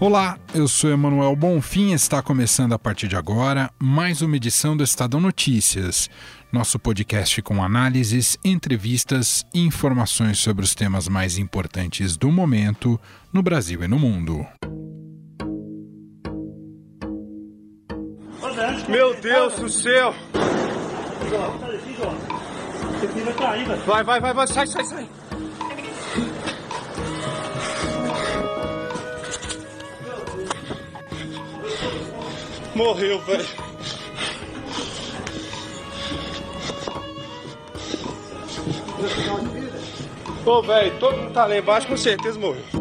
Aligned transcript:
Olá, 0.00 0.38
eu 0.54 0.68
sou 0.68 0.90
Emanuel 0.90 1.34
Bonfim 1.34 1.90
e 1.90 1.94
está 1.94 2.22
começando 2.22 2.72
a 2.72 2.78
partir 2.78 3.08
de 3.08 3.16
agora 3.16 3.68
mais 3.80 4.22
uma 4.22 4.36
edição 4.36 4.76
do 4.76 4.84
Estadão 4.84 5.20
Notícias, 5.20 6.08
nosso 6.52 6.78
podcast 6.78 7.42
com 7.42 7.60
análises, 7.60 8.38
entrevistas 8.44 9.44
e 9.52 9.60
informações 9.60 10.38
sobre 10.38 10.64
os 10.64 10.72
temas 10.72 11.08
mais 11.08 11.36
importantes 11.36 12.16
do 12.16 12.30
momento 12.30 12.98
no 13.32 13.42
Brasil 13.42 13.82
e 13.82 13.88
no 13.88 13.98
mundo. 13.98 14.46
Meu 18.88 19.20
Deus 19.20 19.56
do 19.56 19.68
céu! 19.68 20.14
Vai, 23.84 24.04
vai, 24.04 24.20
vai, 24.20 24.32
vai, 24.32 24.46
sai, 24.46 24.66
sai, 24.68 24.84
sai! 24.84 25.08
Morreu, 32.74 33.18
velho. 33.20 33.46
Ô, 40.46 40.62
velho, 40.62 40.98
todo 40.98 41.16
mundo 41.16 41.32
tá 41.32 41.46
lá 41.46 41.58
embaixo, 41.58 41.86
com 41.86 41.96
certeza 41.96 42.38
morreu. 42.38 42.77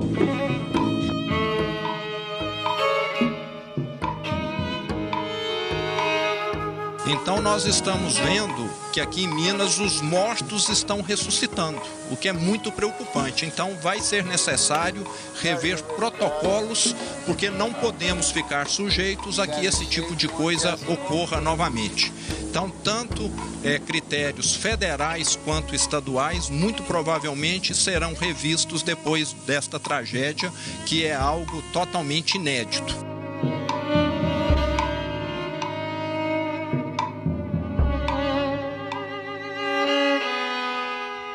Então 7.27 7.41
nós 7.41 7.65
estamos 7.65 8.17
vendo 8.17 8.69
que 8.93 9.01
aqui 9.01 9.25
em 9.25 9.27
Minas 9.27 9.79
os 9.79 9.99
mortos 9.99 10.69
estão 10.69 11.01
ressuscitando, 11.01 11.77
o 12.09 12.15
que 12.15 12.29
é 12.29 12.31
muito 12.31 12.71
preocupante. 12.71 13.45
Então 13.45 13.75
vai 13.81 13.99
ser 13.99 14.23
necessário 14.23 15.05
rever 15.41 15.83
protocolos, 15.83 16.95
porque 17.25 17.49
não 17.49 17.73
podemos 17.73 18.31
ficar 18.31 18.69
sujeitos 18.69 19.41
a 19.41 19.45
que 19.45 19.65
esse 19.65 19.85
tipo 19.85 20.15
de 20.15 20.29
coisa 20.29 20.79
ocorra 20.87 21.41
novamente. 21.41 22.13
Então, 22.43 22.69
tanto 22.69 23.29
é, 23.61 23.77
critérios 23.77 24.55
federais 24.55 25.37
quanto 25.43 25.75
estaduais, 25.75 26.49
muito 26.49 26.81
provavelmente 26.83 27.75
serão 27.75 28.13
revistos 28.13 28.83
depois 28.83 29.33
desta 29.45 29.77
tragédia, 29.77 30.49
que 30.85 31.05
é 31.05 31.13
algo 31.13 31.61
totalmente 31.73 32.35
inédito. 32.35 32.95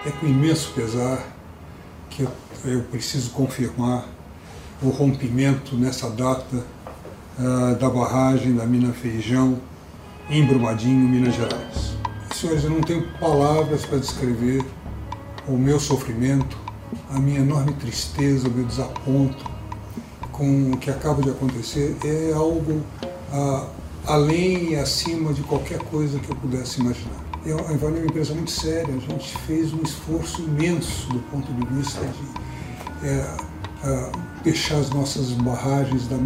É 0.05 0.11
com 0.11 0.27
imenso 0.27 0.73
pesar 0.75 1.25
que 2.11 2.23
eu, 2.23 2.31
eu 2.65 2.83
preciso 2.83 3.31
confirmar 3.31 4.05
o 4.83 4.89
rompimento 4.89 5.77
nessa 5.77 6.11
data 6.11 6.65
uh, 7.39 7.77
da 7.77 7.89
barragem 7.89 8.57
da 8.57 8.67
mina 8.67 8.93
Feijão 8.93 9.61
em 10.29 10.45
Brumadinho, 10.45 11.09
Minas 11.09 11.37
Gerais. 11.37 11.97
Senhores, 12.35 12.65
eu 12.65 12.71
não 12.71 12.81
tenho 12.81 13.07
palavras 13.21 13.85
para 13.85 13.99
descrever 13.99 14.65
o 15.47 15.53
meu 15.53 15.79
sofrimento, 15.79 16.57
a 17.09 17.21
minha 17.21 17.39
enorme 17.39 17.73
tristeza, 17.75 18.49
o 18.49 18.51
meu 18.51 18.65
desaponto 18.65 19.49
com 20.33 20.73
o 20.73 20.79
que 20.79 20.91
acaba 20.91 21.23
de 21.23 21.31
acontecer. 21.31 21.97
É 22.05 22.33
algo 22.33 22.83
uh, 23.33 23.67
além 24.05 24.73
e 24.73 24.77
acima 24.77 25.33
de 25.33 25.43
qualquer 25.43 25.79
coisa 25.79 26.19
que 26.19 26.29
eu 26.29 26.35
pudesse 26.35 26.81
imaginar. 26.81 27.12
Eu, 27.45 27.59
a 27.59 27.73
é 27.73 27.75
uma 27.75 27.99
empresa 27.99 28.33
muito 28.35 28.53
séria, 28.53 28.95
a 28.95 28.99
gente 28.99 29.37
fez 29.39 29.73
um 29.73 29.83
esforço 29.83 30.43
imenso 30.43 31.09
do 31.09 31.19
ponto 31.29 31.53
de 31.53 31.67
vista 31.75 32.01
de 32.01 33.09
é, 33.09 34.13
fechar 34.45 34.77
as 34.77 34.91
nossas 34.91 35.33
barragens 35.33 36.09
na 36.09 36.17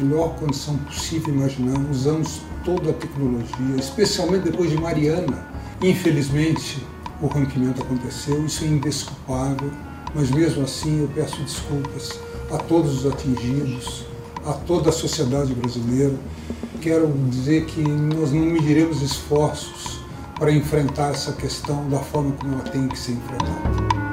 melhor 0.00 0.36
condição 0.36 0.76
possível 0.78 1.34
imaginar, 1.34 1.76
usamos 1.90 2.40
toda 2.64 2.90
a 2.90 2.92
tecnologia, 2.92 3.76
especialmente 3.80 4.44
depois 4.44 4.70
de 4.70 4.76
Mariana. 4.78 5.44
Infelizmente, 5.82 6.86
o 7.20 7.26
rompimento 7.26 7.82
aconteceu, 7.82 8.46
isso 8.46 8.62
é 8.62 8.68
indesculpável, 8.68 9.72
mas 10.14 10.30
mesmo 10.30 10.62
assim 10.62 11.00
eu 11.00 11.08
peço 11.08 11.42
desculpas 11.42 12.20
a 12.52 12.58
todos 12.58 13.04
os 13.04 13.12
atingidos, 13.12 14.06
a 14.46 14.52
toda 14.52 14.90
a 14.90 14.92
sociedade 14.92 15.52
brasileira. 15.52 16.14
Quero 16.80 17.12
dizer 17.28 17.64
que 17.66 17.82
nós 17.82 18.30
não 18.30 18.40
mediremos 18.40 19.02
esforços 19.02 19.99
para 20.40 20.50
enfrentar 20.50 21.10
essa 21.10 21.32
questão 21.32 21.86
da 21.90 21.98
forma 21.98 22.32
como 22.32 22.54
ela 22.54 22.64
tem 22.64 22.88
que 22.88 22.98
ser 22.98 23.12
enfrentada. 23.12 24.09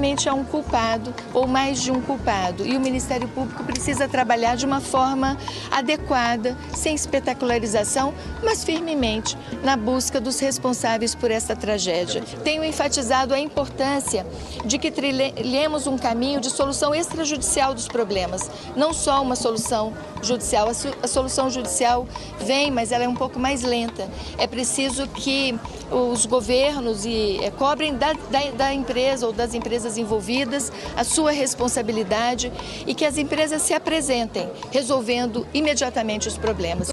Certamente 0.00 0.28
há 0.30 0.34
um 0.34 0.44
culpado 0.44 1.14
ou 1.34 1.46
mais 1.46 1.82
de 1.82 1.92
um 1.92 2.00
culpado 2.00 2.66
e 2.66 2.74
o 2.74 2.80
Ministério 2.80 3.28
Público 3.28 3.62
precisa 3.64 4.08
trabalhar 4.08 4.56
de 4.56 4.64
uma 4.64 4.80
forma 4.80 5.36
adequada, 5.70 6.56
sem 6.74 6.94
espetacularização, 6.94 8.14
mas 8.42 8.64
firmemente 8.64 9.36
na 9.62 9.76
busca 9.76 10.18
dos 10.18 10.40
responsáveis 10.40 11.14
por 11.14 11.30
essa 11.30 11.54
tragédia. 11.54 12.22
Tenho 12.42 12.64
enfatizado 12.64 13.34
a 13.34 13.38
importância 13.38 14.26
de 14.64 14.78
que 14.78 14.90
trilhemos 14.90 15.86
um 15.86 15.98
caminho 15.98 16.40
de 16.40 16.48
solução 16.48 16.94
extrajudicial 16.94 17.74
dos 17.74 17.86
problemas, 17.86 18.50
não 18.74 18.94
só 18.94 19.20
uma 19.20 19.36
solução 19.36 19.92
judicial. 20.22 20.68
A, 21.02 21.08
solução 21.08 21.50
judicial 21.50 22.06
vem, 22.38 22.70
mas 22.70 22.92
ela 22.92 23.04
é 23.04 23.08
um 23.08 23.14
pouco 23.14 23.38
mais 23.38 23.62
lenta. 23.62 24.08
É 24.38 24.46
preciso 24.46 25.06
que 25.08 25.58
os 25.90 26.24
governos 26.24 27.04
e, 27.04 27.38
é, 27.42 27.50
cobrem 27.50 27.96
da, 27.96 28.12
da, 28.12 28.50
da 28.56 28.74
empresa 28.74 29.26
ou 29.26 29.32
das 29.32 29.54
empresas 29.54 29.89
envolvidas 29.96 30.72
a 30.96 31.04
sua 31.04 31.30
responsabilidade 31.30 32.52
e 32.86 32.94
que 32.94 33.04
as 33.04 33.18
empresas 33.18 33.62
se 33.62 33.74
apresentem, 33.74 34.50
resolvendo 34.70 35.46
imediatamente 35.52 36.28
os 36.28 36.36
problemas. 36.36 36.90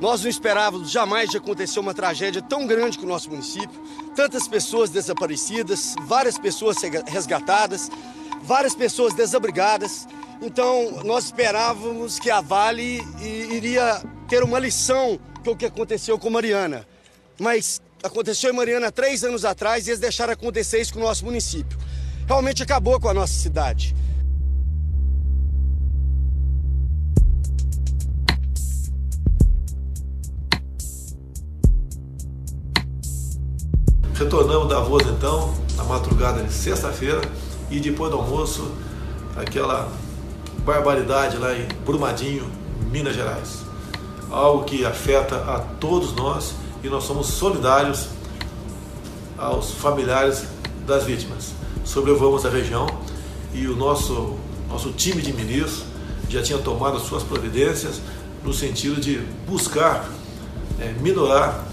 Nós 0.00 0.22
não 0.22 0.28
esperávamos 0.28 0.90
jamais 0.90 1.30
de 1.30 1.38
acontecer 1.38 1.80
uma 1.80 1.94
tragédia 1.94 2.42
tão 2.42 2.66
grande 2.66 2.98
com 2.98 3.06
o 3.06 3.08
nosso 3.08 3.30
município. 3.30 3.80
Tantas 4.14 4.46
pessoas 4.46 4.90
desaparecidas, 4.90 5.94
várias 6.02 6.38
pessoas 6.38 6.76
resgatadas, 7.06 7.90
várias 8.42 8.74
pessoas 8.74 9.14
desabrigadas. 9.14 10.06
Então, 10.40 11.02
nós 11.02 11.24
esperávamos 11.24 12.18
que 12.18 12.30
a 12.30 12.42
Vale 12.42 13.00
iria 13.20 14.02
ter 14.28 14.42
uma 14.42 14.58
lição 14.58 15.18
com 15.42 15.52
o 15.52 15.56
que 15.56 15.64
aconteceu 15.64 16.18
com 16.18 16.28
Mariana. 16.28 16.86
Mas 17.38 17.80
aconteceu 18.02 18.50
em 18.50 18.56
Mariana 18.56 18.90
três 18.90 19.22
anos 19.24 19.44
atrás 19.44 19.86
e 19.86 19.90
eles 19.90 20.00
deixaram 20.00 20.32
acontecer 20.32 20.80
isso 20.80 20.92
com 20.92 21.00
o 21.00 21.02
nosso 21.02 21.24
município. 21.24 21.78
Realmente 22.26 22.62
acabou 22.62 22.98
com 22.98 23.08
a 23.08 23.14
nossa 23.14 23.32
cidade. 23.32 23.94
Retornamos 34.14 34.68
da 34.68 34.80
voz 34.80 35.06
então, 35.06 35.54
na 35.76 35.84
madrugada 35.84 36.42
de 36.42 36.50
sexta-feira, 36.50 37.20
e 37.70 37.78
depois 37.78 38.10
do 38.10 38.16
almoço, 38.16 38.72
aquela 39.36 39.92
barbaridade 40.64 41.36
lá 41.36 41.52
em 41.54 41.68
Brumadinho, 41.84 42.50
Minas 42.90 43.14
Gerais. 43.14 43.58
Algo 44.30 44.64
que 44.64 44.86
afeta 44.86 45.36
a 45.36 45.60
todos 45.78 46.14
nós 46.14 46.54
e 46.86 46.88
nós 46.88 47.04
somos 47.04 47.26
solidários 47.26 48.06
aos 49.36 49.72
familiares 49.72 50.44
das 50.86 51.04
vítimas. 51.04 51.52
Sobrevamos 51.84 52.46
a 52.46 52.48
região 52.48 52.86
e 53.52 53.66
o 53.66 53.74
nosso, 53.74 54.36
nosso 54.68 54.92
time 54.92 55.20
de 55.20 55.32
ministros 55.32 55.84
já 56.28 56.42
tinha 56.42 56.58
tomado 56.58 57.00
suas 57.00 57.24
providências 57.24 58.00
no 58.44 58.52
sentido 58.52 59.00
de 59.00 59.18
buscar 59.48 60.08
é, 60.80 60.92
minorar 61.00 61.64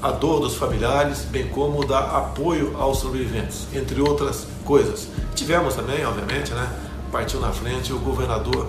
a 0.00 0.10
dor 0.12 0.40
dos 0.40 0.54
familiares, 0.54 1.22
bem 1.30 1.48
como 1.48 1.84
dar 1.84 2.16
apoio 2.16 2.76
aos 2.76 2.98
sobreviventes, 2.98 3.66
entre 3.72 4.00
outras 4.00 4.46
coisas. 4.64 5.08
Tivemos 5.34 5.74
também, 5.74 6.04
obviamente, 6.04 6.52
né, 6.52 6.68
partiu 7.10 7.40
na 7.40 7.52
frente 7.52 7.92
o 7.92 7.98
governador 7.98 8.68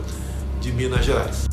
de 0.59 0.71
Minas 0.71 1.05
Gerais. 1.05 1.52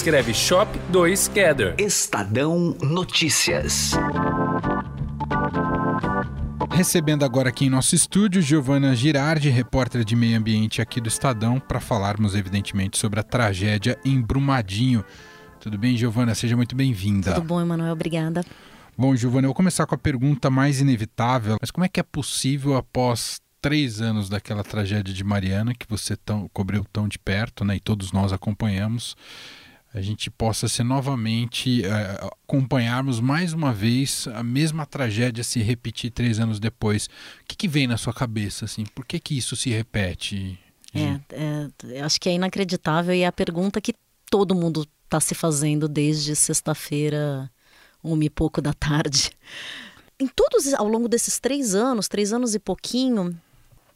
escreve 0.01 0.33
Shop 0.33 0.79
2 0.89 1.27
Gather. 1.27 1.75
Estadão 1.77 2.75
Notícias. 2.81 3.91
Recebendo 6.71 7.23
agora 7.23 7.49
aqui 7.49 7.65
em 7.65 7.69
nosso 7.69 7.93
estúdio 7.93 8.41
Giovana 8.41 8.95
Girardi, 8.95 9.51
repórter 9.51 10.03
de 10.03 10.15
meio 10.15 10.39
ambiente 10.39 10.81
aqui 10.81 10.99
do 10.99 11.07
Estadão, 11.07 11.59
para 11.59 11.79
falarmos 11.79 12.33
evidentemente 12.33 12.97
sobre 12.97 13.19
a 13.19 13.23
tragédia 13.23 13.95
em 14.03 14.19
Brumadinho. 14.19 15.05
Tudo 15.59 15.77
bem, 15.77 15.95
Giovana? 15.95 16.33
Seja 16.33 16.57
muito 16.57 16.75
bem-vinda. 16.75 17.35
Tudo 17.35 17.45
bom, 17.45 17.61
Emanuel? 17.61 17.93
Obrigada. 17.93 18.43
Bom, 18.97 19.15
Giovana, 19.15 19.45
eu 19.45 19.49
vou 19.49 19.55
começar 19.55 19.85
com 19.85 19.93
a 19.93 19.99
pergunta 19.99 20.49
mais 20.49 20.81
inevitável, 20.81 21.57
mas 21.61 21.69
como 21.69 21.85
é 21.85 21.87
que 21.87 21.99
é 21.99 22.03
possível 22.03 22.75
após 22.75 23.39
três 23.61 24.01
anos 24.01 24.27
daquela 24.27 24.63
tragédia 24.63 25.13
de 25.13 25.23
Mariana, 25.23 25.75
que 25.75 25.85
você 25.87 26.15
tão, 26.15 26.49
cobriu 26.51 26.83
tão 26.91 27.07
de 27.07 27.19
perto, 27.19 27.63
né, 27.63 27.75
e 27.75 27.79
todos 27.79 28.11
nós 28.11 28.33
acompanhamos, 28.33 29.15
a 29.93 30.01
gente 30.01 30.31
possa 30.31 30.67
ser 30.67 30.83
novamente 30.83 31.81
uh, 31.81 32.27
acompanharmos 32.45 33.19
mais 33.19 33.51
uma 33.51 33.73
vez 33.73 34.27
a 34.33 34.41
mesma 34.41 34.85
tragédia 34.85 35.43
se 35.43 35.61
repetir 35.61 36.11
três 36.11 36.39
anos 36.39 36.59
depois. 36.59 37.07
O 37.41 37.45
que, 37.47 37.55
que 37.55 37.67
vem 37.67 37.87
na 37.87 37.97
sua 37.97 38.13
cabeça 38.13 38.65
assim? 38.65 38.85
Por 38.85 39.05
que 39.05 39.19
que 39.19 39.37
isso 39.37 39.55
se 39.55 39.69
repete? 39.69 40.57
É, 40.93 41.19
é, 41.93 42.01
acho 42.01 42.19
que 42.19 42.29
é 42.29 42.33
inacreditável 42.33 43.13
e 43.13 43.21
é 43.21 43.27
a 43.27 43.31
pergunta 43.31 43.81
que 43.81 43.93
todo 44.29 44.55
mundo 44.55 44.87
está 45.03 45.19
se 45.19 45.35
fazendo 45.35 45.89
desde 45.89 46.35
sexta-feira, 46.35 47.51
uma 48.01 48.23
e 48.23 48.29
pouco 48.29 48.61
da 48.61 48.73
tarde. 48.73 49.31
Em 50.17 50.27
todos, 50.27 50.73
ao 50.73 50.87
longo 50.87 51.09
desses 51.09 51.39
três 51.39 51.75
anos, 51.75 52.07
três 52.07 52.31
anos 52.31 52.55
e 52.55 52.59
pouquinho, 52.59 53.37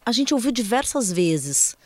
a 0.06 0.12
gente 0.12 0.34
ouviu 0.34 0.52
diversas 0.52 1.12
vezes. 1.12 1.78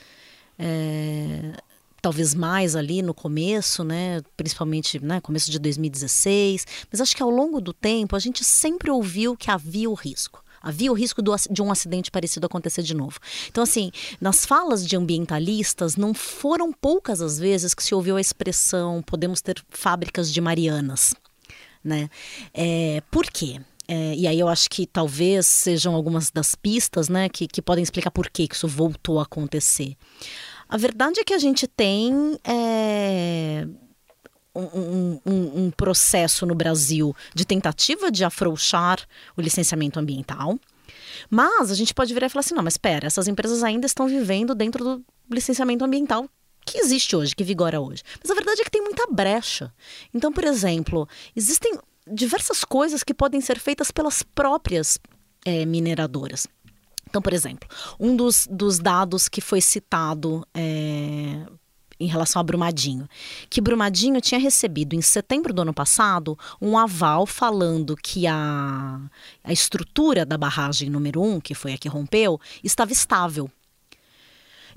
É, 0.57 1.53
talvez 2.01 2.34
mais 2.34 2.75
ali 2.75 3.01
no 3.01 3.13
começo, 3.13 3.84
né, 3.84 4.22
principalmente, 4.36 5.04
né, 5.04 5.19
começo 5.22 5.50
de 5.51 5.60
2016, 5.60 6.66
mas 6.92 7.01
acho 7.01 7.16
que 7.16 7.24
ao 7.24 7.30
longo 7.30 7.60
do 7.62 7.74
tempo 7.74 8.16
a 8.16 8.19
gente 8.19 8.44
sempre 8.44 8.90
ouviu 8.92 9.36
que 9.36 9.51
havia 9.51 9.90
o 9.90 9.94
risco. 9.94 10.44
Havia 10.62 10.92
o 10.92 10.96
risco 10.96 11.22
do, 11.22 11.34
de 11.50 11.62
um 11.62 11.72
acidente 11.72 12.12
parecido 12.12 12.46
acontecer 12.46 12.84
de 12.84 12.94
novo. 12.94 13.18
Então, 13.48 13.63
assim, 13.63 13.92
nas 14.19 14.46
falas 14.46 14.86
de 14.86 14.96
ambientalistas, 14.96 15.96
não 15.96 16.13
foram 16.13 16.74
poucas 16.74 17.22
as 17.22 17.40
vezes 17.40 17.74
que 17.74 17.84
se 17.84 17.96
ouviu 17.96 18.18
a 18.18 18.22
expressão 18.22 19.02
podemos 19.02 19.42
ter 19.42 19.63
fábricas 19.69 20.31
de 20.31 20.42
Marianas. 20.42 21.16
Né? 21.84 22.10
É, 22.54 23.02
por 23.10 23.25
quê? 23.28 23.62
É, 23.88 24.13
e 24.13 24.28
aí 24.28 24.40
eu 24.40 24.48
acho 24.48 24.69
que 24.69 24.86
talvez 24.86 25.48
sejam 25.48 25.95
algumas 25.95 26.30
das 26.30 26.54
pistas 26.54 27.10
né, 27.10 27.28
que, 27.28 27.48
que 27.48 27.62
podem 27.62 27.81
explicar 27.81 28.12
por 28.12 28.30
que 28.30 28.48
isso 28.52 28.68
voltou 28.68 29.19
a 29.19 29.24
acontecer. 29.24 29.95
A 30.69 30.77
verdade 30.77 31.19
é 31.19 31.24
que 31.24 31.33
a 31.33 31.39
gente 31.39 31.68
tem 31.68 32.39
é, 32.44 33.66
um, 34.56 35.19
um, 35.25 35.66
um 35.66 35.71
processo 35.71 36.45
no 36.45 36.54
Brasil 36.54 37.16
de 37.33 37.44
tentativa 37.44 38.12
de 38.12 38.24
afrouxar 38.24 39.00
o 39.36 39.42
licenciamento 39.42 40.00
ambiental. 40.00 40.60
Mas 41.30 41.71
a 41.71 41.75
gente 41.75 41.94
pode 41.94 42.13
virar 42.13 42.27
e 42.27 42.30
falar 42.30 42.42
assim: 42.42 42.54
não, 42.54 42.63
mas 42.63 42.74
espera, 42.74 43.07
essas 43.07 43.27
empresas 43.27 43.63
ainda 43.63 43.86
estão 43.86 44.07
vivendo 44.07 44.54
dentro 44.54 44.83
do 44.83 45.06
licenciamento 45.31 45.83
ambiental 45.83 46.30
que 46.66 46.77
existe 46.77 47.16
hoje, 47.16 47.36
que 47.36 47.44
vigora 47.44 47.81
hoje. 47.81 48.04
Mas 48.21 48.30
a 48.30 48.36
verdade 48.36 48.62
é 48.62 48.63
que 48.63 48.71
tem 48.71 48.81
muita 48.81 49.07
brecha. 49.07 49.74
Então, 50.13 50.31
por 50.31 50.44
exemplo, 50.44 51.07
existem 51.36 51.77
diversas 52.07 52.63
coisas 52.63 53.04
que 53.04 53.13
podem 53.13 53.42
ser 53.42 53.60
feitas 53.60 53.92
pelas 53.92 54.21
próprias 54.21 55.00
é, 55.45 55.66
mineradoras. 55.66 56.48
Então, 57.09 57.21
por 57.21 57.33
exemplo, 57.33 57.67
um 58.00 58.15
dos, 58.15 58.47
dos 58.50 58.79
dados 58.79 59.27
que 59.27 59.41
foi 59.41 59.61
citado 59.61 60.47
é, 60.53 61.45
em 62.00 62.07
relação 62.07 62.39
a 62.39 62.44
Brumadinho, 62.44 63.07
que 63.50 63.59
Brumadinho 63.59 64.21
tinha 64.21 64.39
recebido 64.39 64.95
em 64.95 65.01
setembro 65.01 65.51
do 65.51 65.63
ano 65.63 65.73
passado 65.73 66.38
um 66.61 66.77
aval 66.77 67.25
falando 67.25 67.97
que 67.97 68.25
a, 68.25 69.01
a 69.44 69.51
estrutura 69.51 70.25
da 70.25 70.38
barragem 70.38 70.89
número 70.89 71.21
1, 71.21 71.33
um, 71.35 71.39
que 71.41 71.53
foi 71.53 71.73
a 71.73 71.77
que 71.77 71.89
rompeu, 71.89 72.39
estava 72.63 72.94
estável. 72.94 73.50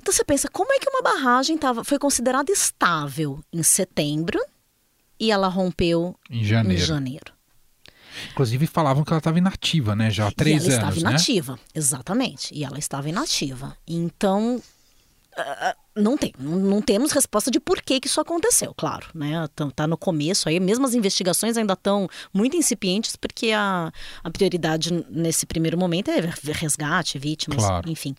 Então 0.01 0.11
você 0.11 0.25
pensa, 0.25 0.49
como 0.49 0.73
é 0.73 0.79
que 0.79 0.89
uma 0.89 1.01
barragem 1.01 1.57
tava, 1.57 1.83
foi 1.83 1.97
considerada 1.97 2.51
estável 2.51 3.41
em 3.53 3.63
setembro 3.63 4.43
e 5.17 5.31
ela 5.31 5.47
rompeu 5.47 6.17
em 6.29 6.43
janeiro? 6.43 6.83
Em 6.83 6.85
janeiro? 6.85 7.33
Inclusive 8.31 8.67
falavam 8.67 9.03
que 9.03 9.11
ela 9.11 9.19
estava 9.19 9.37
inativa, 9.37 9.95
né? 9.95 10.09
Já 10.09 10.27
há 10.27 10.31
três 10.31 10.63
anos. 10.63 10.75
Ela 10.75 10.89
estava 10.89 10.95
né? 10.95 11.09
inativa, 11.11 11.59
exatamente. 11.73 12.53
E 12.53 12.63
ela 12.63 12.79
estava 12.79 13.09
inativa. 13.09 13.75
Então, 13.87 14.61
não 15.95 16.17
tem, 16.17 16.33
não, 16.39 16.81
temos 16.81 17.11
resposta 17.11 17.51
de 17.51 17.59
por 17.59 17.81
que, 17.81 17.99
que 17.99 18.07
isso 18.07 18.19
aconteceu, 18.19 18.73
claro, 18.75 19.07
né? 19.13 19.47
Tá, 19.55 19.69
tá 19.75 19.87
no 19.87 19.97
começo 19.97 20.49
aí, 20.49 20.59
mesmo 20.59 20.85
as 20.85 20.93
investigações 20.93 21.57
ainda 21.57 21.73
estão 21.73 22.07
muito 22.33 22.55
incipientes, 22.55 23.15
porque 23.15 23.51
a, 23.51 23.91
a 24.23 24.29
prioridade 24.29 24.91
nesse 25.09 25.45
primeiro 25.45 25.77
momento 25.77 26.09
é 26.09 26.19
resgate, 26.51 27.19
vítimas, 27.19 27.63
claro. 27.63 27.89
enfim. 27.89 28.15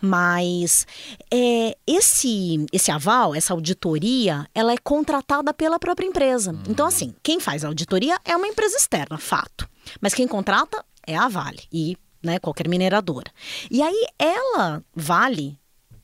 Mas 0.00 0.86
é, 1.32 1.76
esse, 1.86 2.64
esse 2.72 2.90
aval, 2.90 3.34
essa 3.34 3.52
auditoria, 3.52 4.46
ela 4.54 4.72
é 4.72 4.78
contratada 4.78 5.52
pela 5.52 5.78
própria 5.78 6.06
empresa. 6.06 6.52
Hum. 6.52 6.62
Então, 6.68 6.86
assim, 6.86 7.14
quem 7.22 7.40
faz 7.40 7.64
a 7.64 7.68
auditoria 7.68 8.18
é 8.24 8.36
uma 8.36 8.46
empresa 8.46 8.76
externa, 8.76 9.18
fato. 9.18 9.68
Mas 10.00 10.14
quem 10.14 10.28
contrata 10.28 10.84
é 11.06 11.16
a 11.16 11.28
Vale 11.28 11.62
e 11.72 11.96
né, 12.22 12.38
qualquer 12.38 12.68
mineradora. 12.68 13.30
E 13.70 13.82
aí 13.82 14.06
ela, 14.18 14.82
Vale, 14.94 15.58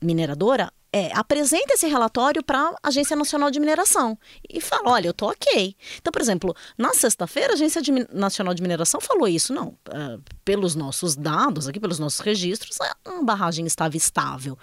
mineradora, 0.05 0.73
é, 0.95 1.11
apresenta 1.13 1.73
esse 1.73 1.87
relatório 1.87 2.41
para 2.41 2.73
a 2.81 2.87
Agência 2.87 3.17
Nacional 3.17 3.51
de 3.51 3.59
Mineração 3.59 4.17
e 4.49 4.61
fala: 4.61 4.91
olha, 4.91 5.09
eu 5.09 5.13
tô 5.13 5.27
ok. 5.27 5.75
Então, 5.97 6.09
por 6.09 6.21
exemplo, 6.21 6.55
na 6.77 6.93
sexta-feira, 6.93 7.51
a 7.51 7.55
Agência 7.55 7.81
de, 7.81 7.91
Nacional 8.13 8.53
de 8.53 8.61
Mineração 8.61 9.01
falou 9.01 9.27
isso. 9.27 9.53
Não, 9.53 9.77
uh, 9.89 10.23
pelos 10.45 10.73
nossos 10.73 11.13
dados 11.13 11.67
aqui, 11.67 11.81
pelos 11.81 11.99
nossos 11.99 12.21
registros, 12.21 12.77
a 12.79 13.21
barragem 13.21 13.65
estava 13.65 13.97
estável. 13.97 14.57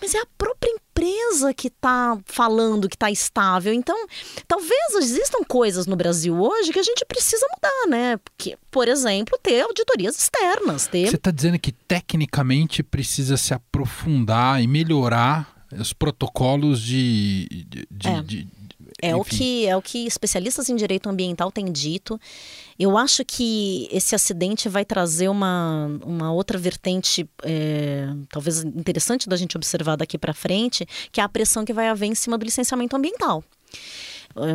Mas 0.00 0.16
é 0.16 0.18
a 0.18 0.26
própria 0.36 0.68
empresa 0.68 1.54
que 1.54 1.68
está 1.68 2.18
falando 2.24 2.88
que 2.88 2.96
está 2.96 3.08
estável. 3.08 3.72
Então, 3.72 3.96
talvez 4.48 4.94
existam 4.96 5.44
coisas 5.46 5.86
no 5.86 5.94
Brasil 5.94 6.40
hoje 6.40 6.72
que 6.72 6.80
a 6.80 6.82
gente 6.82 7.04
precisa 7.04 7.46
mudar, 7.54 7.88
né? 7.88 8.16
Porque, 8.16 8.58
por 8.68 8.88
exemplo, 8.88 9.38
ter 9.40 9.60
auditorias 9.60 10.18
externas. 10.18 10.88
Ter... 10.88 11.08
Você 11.08 11.14
está 11.14 11.30
dizendo 11.30 11.56
que 11.56 11.70
tecnicamente 11.70 12.82
precisa 12.82 13.36
se 13.36 13.54
aprofundar 13.54 14.60
e 14.60 14.66
melhorar 14.66 15.56
os 15.72 15.92
protocolos 15.92 16.80
de. 16.80 17.66
de, 17.90 18.08
é. 18.08 18.22
de 18.22 18.48
é 19.00 19.14
o, 19.14 19.22
que, 19.22 19.66
é 19.66 19.76
o 19.76 19.82
que 19.82 20.06
especialistas 20.06 20.68
em 20.68 20.74
direito 20.74 21.08
ambiental 21.08 21.52
têm 21.52 21.70
dito. 21.70 22.20
Eu 22.76 22.98
acho 22.98 23.24
que 23.24 23.88
esse 23.92 24.14
acidente 24.14 24.68
vai 24.68 24.84
trazer 24.84 25.28
uma, 25.28 25.86
uma 26.04 26.32
outra 26.32 26.58
vertente, 26.58 27.28
é, 27.44 28.08
talvez 28.28 28.64
interessante 28.64 29.28
da 29.28 29.36
gente 29.36 29.56
observar 29.56 29.96
daqui 29.96 30.18
para 30.18 30.34
frente, 30.34 30.86
que 31.12 31.20
é 31.20 31.24
a 31.24 31.28
pressão 31.28 31.64
que 31.64 31.72
vai 31.72 31.88
haver 31.88 32.06
em 32.06 32.14
cima 32.14 32.36
do 32.36 32.44
licenciamento 32.44 32.96
ambiental. 32.96 33.44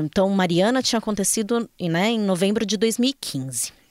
Então, 0.03 0.29
Mariana 0.29 0.82
tinha 0.82 1.00
acontecido 1.00 1.70
né, 1.79 2.12
em 2.12 2.20
novembro 2.20 2.65
de 2.65 2.75
2015 2.75 3.82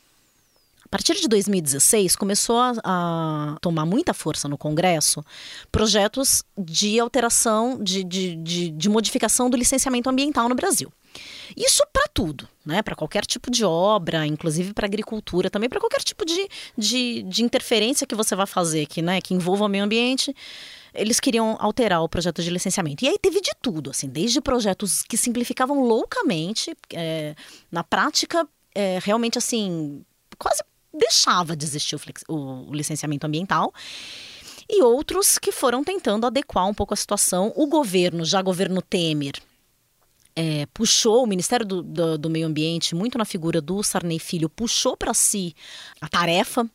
partir 0.92 1.14
de 1.14 1.26
2016, 1.26 2.16
começou 2.16 2.58
a, 2.58 2.74
a, 2.84 3.56
tomar 3.62 3.86
muita 3.86 4.12
força 4.12 4.46
no 4.46 4.58
Congresso 4.58 5.24
projetos 5.72 6.44
de 6.56 7.00
alteração, 7.00 7.82
de, 7.82 8.04
de, 8.04 8.36
de, 8.36 8.68
de 8.68 8.88
modificação 8.90 9.48
do 9.48 9.56
licenciamento 9.56 10.10
ambiental 10.10 10.50
no 10.50 10.54
Brasil. 10.54 10.92
Isso 11.56 11.82
para 11.90 12.06
tudo, 12.12 12.46
né? 12.64 12.82
Para 12.82 12.94
qualquer 12.94 13.24
tipo 13.24 13.50
de 13.50 13.64
obra, 13.64 14.26
inclusive 14.26 14.74
para 14.74 14.86
agricultura, 14.86 15.48
também 15.48 15.70
para 15.70 15.80
qualquer 15.80 16.02
tipo 16.02 16.26
de, 16.26 16.46
de, 16.76 17.22
de, 17.22 17.42
interferência 17.42 18.06
que 18.06 18.14
você 18.14 18.36
vai 18.36 18.46
fazer, 18.46 18.84
que, 18.84 19.00
né, 19.00 19.20
que 19.22 19.32
envolva 19.32 19.64
o 19.64 19.68
meio 19.68 19.84
ambiente. 19.84 20.34
Eles 20.92 21.18
queriam 21.18 21.56
alterar 21.58 22.02
o 22.02 22.08
projeto 22.08 22.42
de 22.42 22.50
licenciamento. 22.50 23.02
E 23.02 23.08
aí 23.08 23.18
teve 23.18 23.40
de 23.40 23.52
tudo, 23.62 23.90
assim, 23.90 24.08
desde 24.08 24.42
projetos 24.42 25.02
que 25.02 25.16
simplificavam 25.16 25.82
loucamente, 25.82 26.76
é, 26.92 27.34
na 27.70 27.82
prática, 27.82 28.46
é, 28.74 28.98
realmente 29.02 29.38
assim, 29.38 30.04
quase 30.38 30.62
deixava 30.92 31.56
de 31.56 31.64
existir 31.64 31.96
o, 32.28 32.34
o 32.68 32.74
licenciamento 32.74 33.26
ambiental 33.26 33.72
e 34.68 34.82
outros 34.82 35.38
que 35.38 35.52
foram 35.52 35.82
tentando 35.82 36.26
adequar 36.26 36.66
um 36.66 36.74
pouco 36.74 36.94
a 36.94 36.96
situação. 36.96 37.52
O 37.56 37.66
governo, 37.66 38.24
já 38.24 38.40
governo 38.40 38.80
Temer, 38.80 39.34
é, 40.34 40.66
puxou, 40.72 41.24
o 41.24 41.26
Ministério 41.26 41.66
do, 41.66 41.82
do, 41.82 42.18
do, 42.18 42.30
Meio 42.30 42.46
Ambiente, 42.46 42.94
muito 42.94 43.18
na 43.18 43.24
figura 43.24 43.60
do 43.60 43.82
Sarney 43.82 44.18
Filho, 44.18 44.48
puxou 44.48 44.96
para 44.96 45.12
si 45.12 45.54
a 46.00 46.08
tarefa 46.08 46.68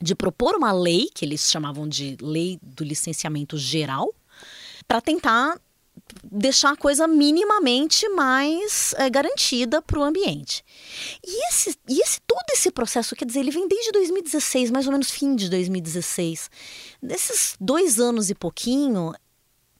de 0.00 0.14
propor 0.14 0.54
uma 0.54 0.72
lei, 0.72 1.08
que 1.12 1.24
eles 1.24 1.50
chamavam 1.50 1.88
de 1.88 2.16
Lei 2.20 2.58
do 2.62 2.84
Licenciamento 2.84 3.56
Geral, 3.56 4.14
para 4.86 5.00
tentar 5.00 5.58
deixar 6.24 6.72
a 6.72 6.76
coisa 6.76 7.06
minimamente 7.06 8.08
mais 8.10 8.94
é, 8.96 9.08
garantida 9.10 9.80
para 9.82 9.98
o 9.98 10.02
ambiente. 10.02 10.64
E 11.24 11.48
esse, 11.48 11.76
e 11.88 12.00
esse 12.00 12.20
todo 12.26 12.44
esse 12.52 12.70
processo, 12.70 13.16
quer 13.16 13.24
dizer, 13.24 13.40
ele 13.40 13.50
vem 13.50 13.68
desde 13.68 13.92
2016, 13.92 14.70
mais 14.70 14.86
ou 14.86 14.92
menos 14.92 15.10
fim 15.10 15.34
de 15.34 15.48
2016. 15.48 16.50
Nesses 17.02 17.56
dois 17.60 18.00
anos 18.00 18.30
e 18.30 18.34
pouquinho, 18.34 19.12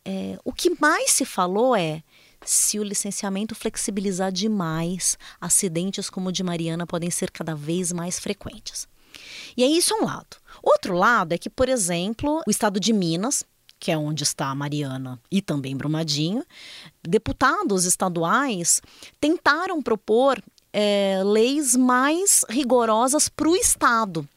é, 0.05 0.39
o 0.45 0.53
que 0.53 0.71
mais 0.81 1.11
se 1.11 1.25
falou 1.25 1.75
é 1.75 2.03
se 2.45 2.79
o 2.79 2.83
licenciamento 2.85 3.55
flexibilizar 3.55 4.31
demais, 4.31 5.19
acidentes 5.41 6.09
como 6.09 6.29
o 6.29 6.33
de 6.33 6.43
Mariana 6.43 6.87
podem 6.87 7.11
ser 7.11 7.31
cada 7.31 7.55
vez 7.55 7.93
mais 7.93 8.19
frequentes. 8.19 8.87
E 9.57 9.65
aí 9.65 9.77
isso 9.77 9.95
é 9.95 9.97
um 9.97 10.05
lado. 10.05 10.37
Outro 10.63 10.95
lado 10.95 11.33
é 11.33 11.39
que, 11.39 11.51
por 11.51 11.69
exemplo, 11.69 12.43
o 12.47 12.51
estado 12.51 12.79
de 12.79 12.93
Minas, 12.93 13.45
que 13.79 13.91
é 13.91 13.99
onde 13.99 14.23
está 14.23 14.47
a 14.47 14.55
Mariana 14.55 15.21
e 15.31 15.41
também 15.43 15.77
Brumadinho, 15.77 16.45
deputados 17.03 17.85
estaduais 17.85 18.81
tentaram 19.21 19.83
propor 19.83 20.43
é, 20.73 21.23
leis 21.25 21.77
mais 21.77 22.45
rigorosas 22.49 23.29
para 23.29 23.49
o 23.49 23.57
Estado. 23.57 24.29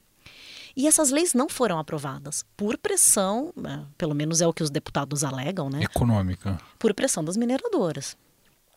E 0.75 0.88
essas 0.88 1.10
leis 1.10 1.34
não 1.34 1.50
foram 1.50 1.77
aprovadas 1.77 2.46
por 2.55 2.77
pressão, 2.77 3.53
é, 3.65 3.81
pelo 3.98 4.15
menos 4.15 4.39
é 4.39 4.48
o 4.48 4.53
que 4.53 4.63
os 4.63 4.69
deputados 4.69 5.24
alegam, 5.24 5.69
né? 5.69 5.84
Econômica. 5.84 6.58
Por 6.77 6.93
pressão 6.93 7.24
das 7.24 7.36
mineradoras. 7.36 8.15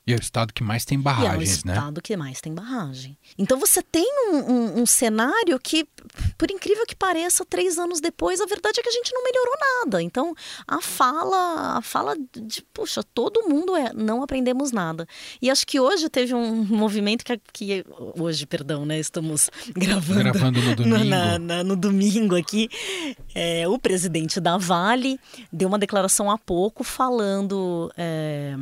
E 0.04 0.12
é 0.12 0.16
o 0.16 0.20
estado 0.20 0.52
que 0.52 0.64
mais 0.64 0.84
tem 0.84 0.98
barragens, 0.98 1.62
né? 1.62 1.74
É 1.74 1.76
o 1.76 1.78
estado 1.78 1.96
né? 1.96 2.00
que 2.02 2.16
mais 2.16 2.40
tem 2.40 2.52
barragem. 2.52 3.16
Então 3.38 3.56
você 3.58 3.80
tem 3.80 4.04
um, 4.28 4.36
um, 4.36 4.80
um, 4.80 4.86
cenário 4.86 5.56
que, 5.60 5.86
por 6.36 6.50
incrível 6.50 6.84
que 6.84 6.96
pareça, 6.96 7.44
três 7.44 7.78
anos 7.78 8.00
depois, 8.00 8.40
a 8.40 8.46
verdade 8.46 8.80
é 8.80 8.82
que 8.82 8.88
a 8.88 8.92
gente 8.92 9.14
não 9.14 9.22
melhorou 9.22 9.54
nada. 9.60 10.02
Então 10.02 10.34
a 10.66 10.80
fala, 10.80 11.78
a 11.78 11.82
fala 11.82 12.16
de, 12.34 12.62
puxa, 12.74 13.04
todo 13.14 13.48
mundo 13.48 13.76
é, 13.76 13.92
não 13.94 14.24
aprendemos 14.24 14.72
nada. 14.72 15.06
E 15.40 15.48
acho 15.48 15.64
que 15.64 15.78
hoje 15.78 16.08
teve 16.08 16.34
um 16.34 16.64
movimento 16.66 17.24
que, 17.24 17.40
que 17.52 17.84
hoje, 18.18 18.44
perdão, 18.44 18.84
né? 18.84 18.98
Estamos 18.98 19.50
gravando, 19.72 20.18
gravando 20.18 20.62
no 20.62 20.74
domingo, 20.76 21.04
na, 21.04 21.38
na, 21.38 21.62
no 21.62 21.76
domingo 21.76 22.34
aqui. 22.34 22.68
É, 23.32 23.68
o 23.68 23.78
presidente 23.78 24.40
da 24.40 24.58
Vale 24.58 25.16
deu 25.52 25.68
uma 25.68 25.78
declaração 25.78 26.28
há 26.28 26.36
pouco 26.36 26.82
falando. 26.82 27.92
É, 27.96 28.56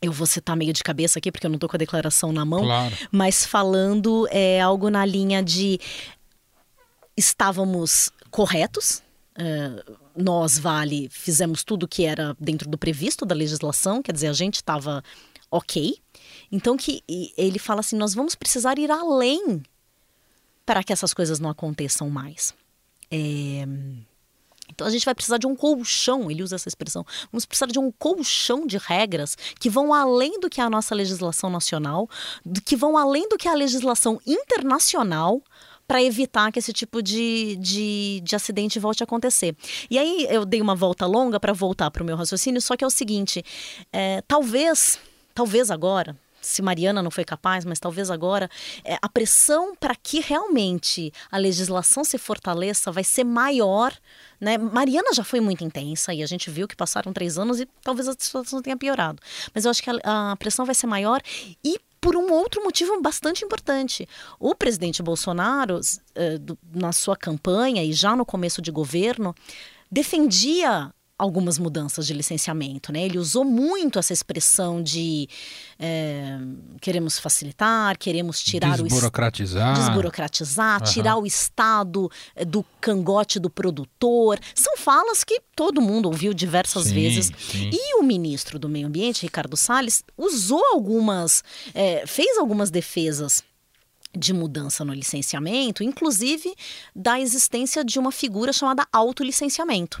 eu 0.00 0.12
vou 0.12 0.26
citar 0.26 0.56
meio 0.56 0.72
de 0.72 0.82
cabeça 0.82 1.18
aqui, 1.18 1.30
porque 1.30 1.46
eu 1.46 1.50
não 1.50 1.56
estou 1.56 1.68
com 1.68 1.76
a 1.76 1.78
declaração 1.78 2.32
na 2.32 2.44
mão, 2.44 2.62
claro. 2.64 2.96
mas 3.10 3.44
falando 3.44 4.26
é, 4.30 4.60
algo 4.60 4.90
na 4.90 5.04
linha 5.04 5.42
de 5.42 5.80
estávamos 7.16 8.10
corretos. 8.30 9.02
É, 9.34 9.84
nós, 10.16 10.58
Vale, 10.58 11.08
fizemos 11.10 11.62
tudo 11.62 11.86
que 11.86 12.04
era 12.04 12.36
dentro 12.40 12.68
do 12.68 12.78
previsto 12.78 13.24
da 13.24 13.34
legislação, 13.34 14.02
quer 14.02 14.12
dizer, 14.12 14.28
a 14.28 14.32
gente 14.32 14.56
estava 14.56 15.02
ok. 15.50 15.96
Então, 16.50 16.76
que 16.76 17.02
ele 17.36 17.58
fala 17.58 17.80
assim: 17.80 17.96
nós 17.96 18.14
vamos 18.14 18.34
precisar 18.34 18.78
ir 18.78 18.90
além 18.90 19.62
para 20.64 20.82
que 20.82 20.92
essas 20.92 21.14
coisas 21.14 21.38
não 21.38 21.50
aconteçam 21.50 22.10
mais. 22.10 22.54
É, 23.10 23.66
então 24.70 24.86
a 24.86 24.90
gente 24.90 25.04
vai 25.04 25.14
precisar 25.14 25.38
de 25.38 25.46
um 25.46 25.56
colchão, 25.56 26.30
ele 26.30 26.42
usa 26.42 26.56
essa 26.56 26.68
expressão. 26.68 27.04
Vamos 27.32 27.44
precisar 27.44 27.66
de 27.66 27.78
um 27.78 27.90
colchão 27.90 28.66
de 28.66 28.78
regras 28.78 29.36
que 29.58 29.68
vão 29.68 29.92
além 29.92 30.38
do 30.40 30.48
que 30.48 30.60
a 30.60 30.70
nossa 30.70 30.94
legislação 30.94 31.50
nacional, 31.50 32.08
que 32.64 32.76
vão 32.76 32.96
além 32.96 33.28
do 33.28 33.36
que 33.36 33.48
a 33.48 33.54
legislação 33.54 34.20
internacional 34.26 35.42
para 35.86 36.02
evitar 36.02 36.52
que 36.52 36.58
esse 36.58 36.72
tipo 36.72 37.02
de, 37.02 37.56
de, 37.56 38.20
de, 38.22 38.36
acidente 38.36 38.78
volte 38.78 39.02
a 39.02 39.04
acontecer. 39.04 39.56
E 39.90 39.98
aí 39.98 40.26
eu 40.28 40.44
dei 40.44 40.60
uma 40.60 40.74
volta 40.74 41.06
longa 41.06 41.40
para 41.40 41.54
voltar 41.54 41.90
para 41.90 42.02
o 42.02 42.06
meu 42.06 42.14
raciocínio, 42.14 42.60
só 42.60 42.76
que 42.76 42.84
é 42.84 42.86
o 42.86 42.90
seguinte: 42.90 43.42
é, 43.90 44.22
talvez, 44.28 44.98
talvez 45.34 45.70
agora, 45.70 46.14
se 46.48 46.62
Mariana 46.62 47.02
não 47.02 47.10
foi 47.10 47.24
capaz, 47.24 47.64
mas 47.64 47.78
talvez 47.78 48.10
agora, 48.10 48.48
é, 48.82 48.96
a 49.02 49.08
pressão 49.08 49.76
para 49.76 49.94
que 49.94 50.20
realmente 50.20 51.12
a 51.30 51.36
legislação 51.36 52.02
se 52.02 52.16
fortaleça 52.16 52.90
vai 52.90 53.04
ser 53.04 53.24
maior. 53.24 53.92
Né? 54.40 54.56
Mariana 54.56 55.12
já 55.12 55.22
foi 55.22 55.40
muito 55.40 55.62
intensa 55.62 56.14
e 56.14 56.22
a 56.22 56.26
gente 56.26 56.48
viu 56.48 56.66
que 56.66 56.74
passaram 56.74 57.12
três 57.12 57.36
anos 57.36 57.60
e 57.60 57.66
talvez 57.82 58.08
a 58.08 58.12
situação 58.12 58.62
tenha 58.62 58.76
piorado. 58.76 59.20
Mas 59.54 59.66
eu 59.66 59.70
acho 59.70 59.82
que 59.82 59.90
a, 59.90 60.32
a 60.32 60.36
pressão 60.36 60.64
vai 60.64 60.74
ser 60.74 60.86
maior 60.86 61.20
e 61.62 61.78
por 62.00 62.16
um 62.16 62.32
outro 62.32 62.62
motivo 62.62 62.98
bastante 63.02 63.44
importante. 63.44 64.08
O 64.38 64.54
presidente 64.54 65.02
Bolsonaro, 65.02 65.80
eh, 66.14 66.38
na 66.72 66.92
sua 66.92 67.16
campanha 67.16 67.84
e 67.84 67.92
já 67.92 68.16
no 68.16 68.24
começo 68.24 68.62
de 68.62 68.70
governo, 68.70 69.34
defendia 69.90 70.94
algumas 71.18 71.58
mudanças 71.58 72.06
de 72.06 72.14
licenciamento. 72.14 72.92
Né? 72.92 73.02
Ele 73.02 73.18
usou 73.18 73.44
muito 73.44 73.98
essa 73.98 74.12
expressão 74.12 74.80
de 74.80 75.28
é, 75.78 76.38
queremos 76.80 77.18
facilitar, 77.18 77.98
queremos 77.98 78.40
tirar 78.40 78.78
desburocratizar. 78.78 79.72
o 79.72 79.78
desburocratizar, 79.78 80.80
uhum. 80.80 80.86
tirar 80.86 81.16
o 81.16 81.26
Estado 81.26 82.10
eh, 82.36 82.44
do 82.44 82.64
cangote 82.80 83.40
do 83.40 83.50
produtor. 83.50 84.38
São 84.54 84.76
falas 84.76 85.24
que 85.24 85.40
todo 85.56 85.82
mundo 85.82 86.06
ouviu 86.06 86.32
diversas 86.32 86.84
sim, 86.84 86.94
vezes. 86.94 87.32
Sim. 87.36 87.70
E 87.72 87.98
o 87.98 88.02
ministro 88.04 88.58
do 88.58 88.68
Meio 88.68 88.86
Ambiente, 88.86 89.22
Ricardo 89.22 89.56
Salles, 89.56 90.04
usou 90.16 90.64
algumas, 90.72 91.42
é, 91.74 92.06
fez 92.06 92.38
algumas 92.38 92.70
defesas 92.70 93.42
de 94.16 94.32
mudança 94.32 94.84
no 94.84 94.94
licenciamento, 94.94 95.82
inclusive 95.82 96.54
da 96.94 97.20
existência 97.20 97.84
de 97.84 97.98
uma 97.98 98.10
figura 98.10 98.52
chamada 98.52 98.86
autolicenciamento 98.92 100.00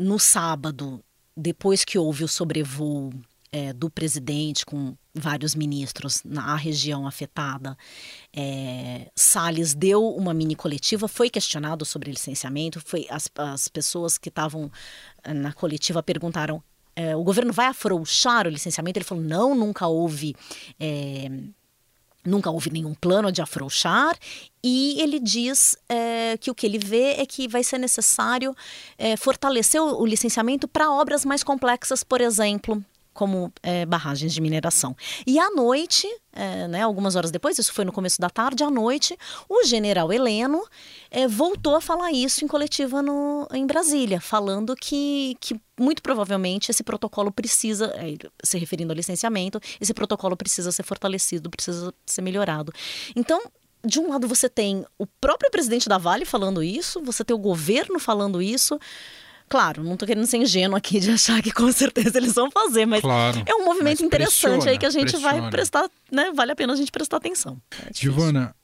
no 0.00 0.18
sábado, 0.18 1.04
depois 1.36 1.84
que 1.84 1.98
houve 1.98 2.24
o 2.24 2.28
sobrevoo 2.28 3.12
é, 3.52 3.72
do 3.72 3.90
presidente 3.90 4.64
com 4.64 4.96
vários 5.14 5.54
ministros 5.54 6.22
na 6.24 6.56
região 6.56 7.06
afetada, 7.06 7.76
é, 8.34 9.10
Salles 9.14 9.74
deu 9.74 10.08
uma 10.08 10.32
mini 10.32 10.54
coletiva, 10.54 11.06
foi 11.06 11.28
questionado 11.28 11.84
sobre 11.84 12.10
licenciamento, 12.10 12.80
foi 12.80 13.06
as, 13.10 13.28
as 13.36 13.68
pessoas 13.68 14.16
que 14.16 14.28
estavam 14.28 14.70
é, 15.22 15.34
na 15.34 15.52
coletiva 15.52 16.02
perguntaram 16.02 16.62
é, 16.96 17.14
o 17.14 17.22
governo 17.22 17.52
vai 17.52 17.66
afrouxar 17.66 18.46
o 18.46 18.50
licenciamento? 18.50 18.98
Ele 18.98 19.04
falou, 19.04 19.22
não, 19.22 19.54
nunca 19.54 19.86
houve 19.86 20.34
é, 20.78 21.30
Nunca 22.24 22.50
houve 22.50 22.70
nenhum 22.70 22.94
plano 22.94 23.32
de 23.32 23.40
afrouxar, 23.40 24.16
e 24.62 25.00
ele 25.00 25.18
diz 25.18 25.76
é, 25.88 26.36
que 26.36 26.50
o 26.50 26.54
que 26.54 26.66
ele 26.66 26.78
vê 26.78 27.14
é 27.14 27.24
que 27.24 27.48
vai 27.48 27.64
ser 27.64 27.78
necessário 27.78 28.54
é, 28.98 29.16
fortalecer 29.16 29.80
o, 29.80 30.02
o 30.02 30.06
licenciamento 30.06 30.68
para 30.68 30.90
obras 30.90 31.24
mais 31.24 31.42
complexas, 31.42 32.04
por 32.04 32.20
exemplo, 32.20 32.84
como 33.20 33.52
é, 33.62 33.84
barragens 33.84 34.32
de 34.32 34.40
mineração. 34.40 34.96
E 35.26 35.38
à 35.38 35.50
noite, 35.50 36.08
é, 36.32 36.66
né, 36.66 36.80
algumas 36.80 37.16
horas 37.16 37.30
depois, 37.30 37.58
isso 37.58 37.70
foi 37.70 37.84
no 37.84 37.92
começo 37.92 38.18
da 38.18 38.30
tarde, 38.30 38.64
à 38.64 38.70
noite, 38.70 39.14
o 39.46 39.62
general 39.62 40.10
Heleno 40.10 40.66
é, 41.10 41.28
voltou 41.28 41.76
a 41.76 41.82
falar 41.82 42.10
isso 42.12 42.42
em 42.42 42.48
coletiva 42.48 43.02
no, 43.02 43.46
em 43.52 43.66
Brasília, 43.66 44.22
falando 44.22 44.74
que, 44.74 45.36
que 45.38 45.60
muito 45.78 46.00
provavelmente 46.02 46.70
esse 46.70 46.82
protocolo 46.82 47.30
precisa, 47.30 47.92
é, 47.94 48.16
se 48.42 48.56
referindo 48.56 48.90
ao 48.90 48.96
licenciamento, 48.96 49.60
esse 49.78 49.92
protocolo 49.92 50.34
precisa 50.34 50.72
ser 50.72 50.82
fortalecido, 50.82 51.50
precisa 51.50 51.92
ser 52.06 52.22
melhorado. 52.22 52.72
Então, 53.14 53.38
de 53.84 54.00
um 54.00 54.08
lado 54.08 54.26
você 54.26 54.48
tem 54.48 54.82
o 54.98 55.06
próprio 55.06 55.50
presidente 55.50 55.90
da 55.90 55.98
Vale 55.98 56.24
falando 56.24 56.62
isso, 56.62 57.02
você 57.02 57.22
tem 57.22 57.36
o 57.36 57.38
governo 57.38 57.98
falando 57.98 58.40
isso. 58.40 58.80
Claro, 59.50 59.82
não 59.82 59.94
estou 59.94 60.06
querendo 60.06 60.26
ser 60.26 60.36
ingênuo 60.36 60.76
aqui 60.76 61.00
de 61.00 61.10
achar 61.10 61.42
que 61.42 61.50
com 61.50 61.70
certeza 61.72 62.16
eles 62.16 62.34
vão 62.34 62.48
fazer, 62.52 62.86
mas 62.86 63.00
claro, 63.00 63.42
é 63.44 63.52
um 63.52 63.64
movimento 63.64 64.00
interessante 64.04 64.42
pressiona, 64.42 64.70
aí 64.70 64.78
que 64.78 64.86
a 64.86 64.90
gente 64.90 65.10
pressiona. 65.10 65.40
vai 65.40 65.50
prestar, 65.50 65.90
né? 66.10 66.30
Vale 66.32 66.52
a 66.52 66.56
pena 66.56 66.72
a 66.72 66.76
gente 66.76 66.92
prestar 66.92 67.16
atenção. 67.16 67.60
É 67.84 67.90
Giovana, 67.92 68.54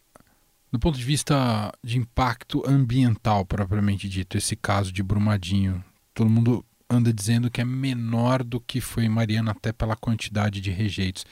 do 0.70 0.78
ponto 0.78 0.96
de 0.96 1.02
vista 1.02 1.72
de 1.82 1.98
impacto 1.98 2.62
ambiental 2.64 3.44
propriamente 3.44 4.08
dito, 4.08 4.38
esse 4.38 4.54
caso 4.54 4.92
de 4.92 5.02
Brumadinho, 5.02 5.84
todo 6.14 6.30
mundo 6.30 6.64
anda 6.88 7.12
dizendo 7.12 7.50
que 7.50 7.60
é 7.60 7.64
menor 7.64 8.44
do 8.44 8.60
que 8.60 8.80
foi 8.80 9.08
Mariana 9.08 9.50
até 9.50 9.72
pela 9.72 9.96
quantidade 9.96 10.60
de 10.60 10.70
rejeitos. 10.70 11.26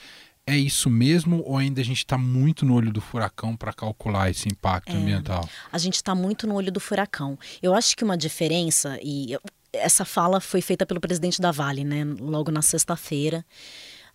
É 0.47 0.55
isso 0.55 0.91
mesmo 0.91 1.41
ou 1.43 1.57
ainda 1.57 1.81
a 1.81 1.83
gente 1.83 1.97
está 1.97 2.19
muito 2.19 2.65
no 2.65 2.75
olho 2.75 2.93
do 2.93 3.01
furacão 3.01 3.57
para 3.57 3.73
calcular 3.73 4.29
esse 4.29 4.47
impacto 4.47 4.91
é, 4.91 4.95
ambiental? 4.95 5.47
A 5.71 5.77
gente 5.79 5.95
está 5.95 6.13
muito 6.13 6.45
no 6.45 6.53
olho 6.53 6.71
do 6.71 6.79
furacão. 6.79 7.37
Eu 7.63 7.73
acho 7.73 7.97
que 7.97 8.03
uma 8.03 8.15
diferença, 8.15 8.99
e 9.01 9.35
essa 9.73 10.05
fala 10.05 10.39
foi 10.39 10.61
feita 10.61 10.85
pelo 10.85 11.01
presidente 11.01 11.41
da 11.41 11.51
Vale, 11.51 11.83
né, 11.83 12.03
logo 12.19 12.51
na 12.51 12.61
sexta-feira. 12.61 13.43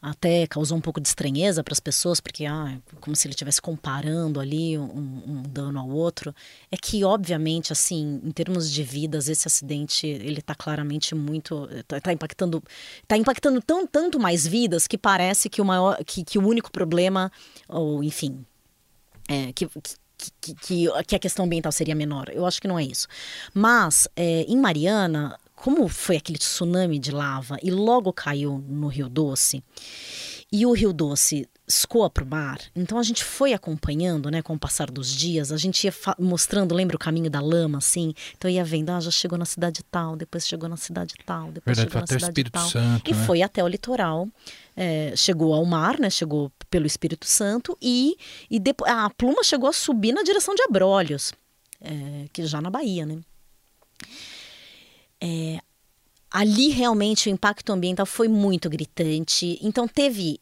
Até 0.00 0.46
causou 0.46 0.78
um 0.78 0.80
pouco 0.80 1.00
de 1.00 1.08
estranheza 1.08 1.62
para 1.62 1.72
as 1.72 1.80
pessoas, 1.80 2.20
porque 2.20 2.46
ah, 2.46 2.78
como 3.00 3.14
se 3.14 3.26
ele 3.26 3.34
estivesse 3.34 3.60
comparando 3.60 4.40
ali 4.40 4.78
um, 4.78 4.82
um, 4.84 5.42
dano 5.42 5.78
ao 5.78 5.88
outro, 5.88 6.34
é 6.70 6.76
que 6.76 7.04
obviamente 7.04 7.72
assim, 7.72 8.20
em 8.24 8.30
termos 8.30 8.70
de 8.70 8.82
vidas, 8.82 9.28
esse 9.28 9.46
acidente 9.46 10.06
ele 10.06 10.40
está 10.40 10.54
claramente 10.54 11.14
muito, 11.14 11.68
está 11.70 12.00
tá 12.00 12.12
impactando, 12.12 12.62
está 13.02 13.16
impactando 13.16 13.60
tão 13.60 13.86
tanto 13.86 14.18
mais 14.18 14.46
vidas 14.46 14.86
que 14.86 14.96
parece 14.96 15.50
que 15.50 15.60
o 15.60 15.64
maior, 15.64 16.02
que, 16.04 16.24
que 16.24 16.38
o 16.38 16.46
único 16.46 16.72
problema 16.72 17.30
ou 17.68 18.02
enfim, 18.02 18.44
é, 19.28 19.52
que, 19.52 19.68
que, 20.40 20.54
que, 20.54 20.54
que, 21.04 21.14
a 21.14 21.18
questão 21.18 21.44
ambiental 21.44 21.72
seria 21.72 21.94
menor. 21.94 22.28
Eu 22.30 22.46
acho 22.46 22.60
que 22.60 22.68
não 22.68 22.78
é 22.78 22.84
isso. 22.84 23.06
Mas, 23.54 24.08
é, 24.16 24.42
em 24.42 24.56
Mariana, 24.56 25.38
como 25.60 25.86
foi 25.88 26.16
aquele 26.16 26.38
tsunami 26.38 26.98
de 26.98 27.10
lava 27.10 27.58
e 27.62 27.70
logo 27.70 28.14
caiu 28.14 28.64
no 28.66 28.88
Rio 28.88 29.10
Doce, 29.10 29.62
e 30.50 30.64
o 30.64 30.72
Rio 30.72 30.90
Doce 30.90 31.46
escoa 31.68 32.08
para 32.08 32.24
o 32.24 32.26
mar, 32.26 32.58
então 32.74 32.98
a 32.98 33.02
gente 33.02 33.22
foi 33.22 33.52
acompanhando, 33.52 34.30
né, 34.30 34.40
com 34.40 34.54
o 34.54 34.58
passar 34.58 34.90
dos 34.90 35.14
dias, 35.14 35.52
a 35.52 35.58
gente 35.58 35.84
ia 35.84 35.92
mostrando, 36.18 36.74
lembra 36.74 36.96
o 36.96 36.98
caminho 36.98 37.30
da 37.30 37.40
lama, 37.40 37.76
assim, 37.78 38.14
então 38.36 38.50
ia 38.50 38.64
vendo, 38.64 38.90
ah, 38.90 39.00
já 39.00 39.10
chegou 39.10 39.38
na 39.38 39.44
cidade 39.44 39.84
tal, 39.88 40.16
depois 40.16 40.48
chegou 40.48 40.68
na 40.68 40.78
cidade 40.78 41.14
tal, 41.24 41.52
depois 41.52 41.76
Verdade, 41.76 41.90
chegou 41.90 42.00
na 42.00 42.06
cidade 42.06 42.24
Espírito 42.24 42.52
tal, 42.52 42.68
Santo, 42.68 43.10
e 43.10 43.14
né? 43.14 43.24
foi 43.26 43.42
até 43.42 43.62
o 43.62 43.68
litoral, 43.68 44.28
é, 44.74 45.12
chegou 45.14 45.52
ao 45.52 45.64
mar, 45.66 46.00
né, 46.00 46.08
chegou 46.08 46.50
pelo 46.70 46.86
Espírito 46.86 47.26
Santo 47.26 47.76
e, 47.80 48.16
e 48.50 48.58
depois, 48.58 48.90
a 48.90 49.10
pluma 49.10 49.44
chegou 49.44 49.68
a 49.68 49.72
subir 49.72 50.12
na 50.12 50.22
direção 50.22 50.54
de 50.54 50.62
Abrolhos, 50.62 51.34
é, 51.82 52.24
que 52.32 52.46
já 52.46 52.62
na 52.62 52.70
Bahia, 52.70 53.04
né. 53.04 53.18
É, 55.20 55.58
ali 56.30 56.68
realmente 56.68 57.28
o 57.28 57.32
impacto 57.32 57.72
ambiental 57.72 58.06
foi 58.06 58.28
muito 58.28 58.70
gritante. 58.70 59.58
Então 59.62 59.86
teve 59.86 60.40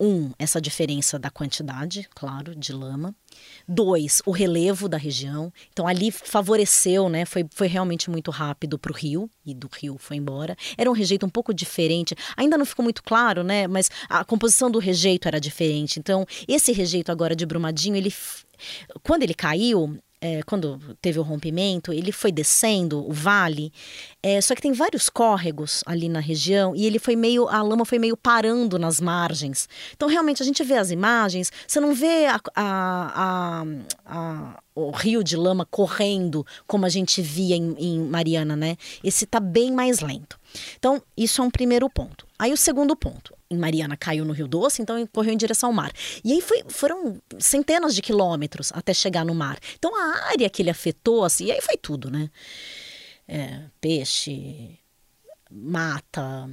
um, 0.00 0.32
essa 0.38 0.60
diferença 0.60 1.18
da 1.18 1.28
quantidade, 1.28 2.08
claro, 2.14 2.56
de 2.56 2.72
lama. 2.72 3.14
Dois, 3.68 4.22
o 4.24 4.30
relevo 4.30 4.88
da 4.88 4.96
região. 4.96 5.52
Então 5.70 5.86
ali 5.86 6.10
favoreceu, 6.10 7.08
né? 7.10 7.26
Foi, 7.26 7.46
foi 7.50 7.68
realmente 7.68 8.08
muito 8.08 8.30
rápido 8.30 8.78
para 8.78 8.90
o 8.90 8.94
rio 8.94 9.30
e 9.44 9.52
do 9.52 9.68
rio 9.70 9.98
foi 9.98 10.16
embora. 10.16 10.56
Era 10.78 10.90
um 10.90 10.94
rejeito 10.94 11.26
um 11.26 11.28
pouco 11.28 11.52
diferente. 11.52 12.14
Ainda 12.34 12.56
não 12.56 12.64
ficou 12.64 12.82
muito 12.82 13.02
claro, 13.02 13.44
né? 13.44 13.66
Mas 13.68 13.90
a 14.08 14.24
composição 14.24 14.70
do 14.70 14.78
rejeito 14.78 15.28
era 15.28 15.38
diferente. 15.38 15.98
Então 15.98 16.26
esse 16.48 16.72
rejeito 16.72 17.12
agora 17.12 17.36
de 17.36 17.44
Brumadinho, 17.44 17.94
ele 17.94 18.12
quando 19.02 19.22
ele 19.22 19.34
caiu, 19.34 19.98
é, 20.20 20.42
quando 20.42 20.78
teve 21.00 21.18
o 21.18 21.22
rompimento, 21.22 21.92
ele 21.92 22.12
foi 22.12 22.30
descendo 22.30 23.08
o 23.08 23.12
vale, 23.12 23.72
é, 24.22 24.40
só 24.40 24.54
que 24.54 24.60
tem 24.60 24.72
vários 24.72 25.08
córregos 25.08 25.82
ali 25.86 26.08
na 26.08 26.20
região 26.20 26.76
e 26.76 26.84
ele 26.84 26.98
foi 26.98 27.16
meio, 27.16 27.48
a 27.48 27.62
lama 27.62 27.84
foi 27.84 27.98
meio 27.98 28.16
parando 28.16 28.78
nas 28.78 29.00
margens. 29.00 29.68
Então, 29.96 30.08
realmente, 30.08 30.42
a 30.42 30.46
gente 30.46 30.62
vê 30.62 30.76
as 30.76 30.90
imagens, 30.90 31.50
você 31.66 31.80
não 31.80 31.94
vê 31.94 32.26
a, 32.26 32.40
a, 32.54 33.64
a, 34.04 34.62
o 34.74 34.90
rio 34.90 35.24
de 35.24 35.36
lama 35.36 35.64
correndo 35.64 36.44
como 36.66 36.84
a 36.84 36.90
gente 36.90 37.22
via 37.22 37.56
em, 37.56 37.74
em 37.78 38.00
Mariana, 38.00 38.54
né? 38.54 38.76
Esse 39.02 39.24
tá 39.24 39.40
bem 39.40 39.72
mais 39.72 40.00
lento. 40.00 40.38
Então, 40.78 41.02
isso 41.16 41.40
é 41.40 41.44
um 41.44 41.50
primeiro 41.50 41.88
ponto. 41.88 42.26
Aí, 42.38 42.52
o 42.52 42.56
segundo 42.56 42.94
ponto 42.94 43.39
em 43.50 43.58
Mariana 43.58 43.96
caiu 43.96 44.24
no 44.24 44.32
Rio 44.32 44.46
Doce, 44.46 44.80
então 44.80 45.04
correu 45.08 45.32
em 45.32 45.36
direção 45.36 45.70
ao 45.70 45.74
mar. 45.74 45.92
E 46.24 46.32
aí 46.32 46.40
foi, 46.40 46.62
foram 46.68 47.20
centenas 47.38 47.94
de 47.94 48.00
quilômetros 48.00 48.70
até 48.72 48.94
chegar 48.94 49.24
no 49.24 49.34
mar. 49.34 49.58
Então 49.76 49.94
a 49.96 50.28
área 50.28 50.48
que 50.48 50.62
ele 50.62 50.70
afetou, 50.70 51.24
assim, 51.24 51.46
e 51.46 51.52
aí 51.52 51.60
foi 51.60 51.76
tudo, 51.76 52.10
né? 52.10 52.30
É, 53.26 53.62
peixe, 53.80 54.78
mata. 55.50 56.48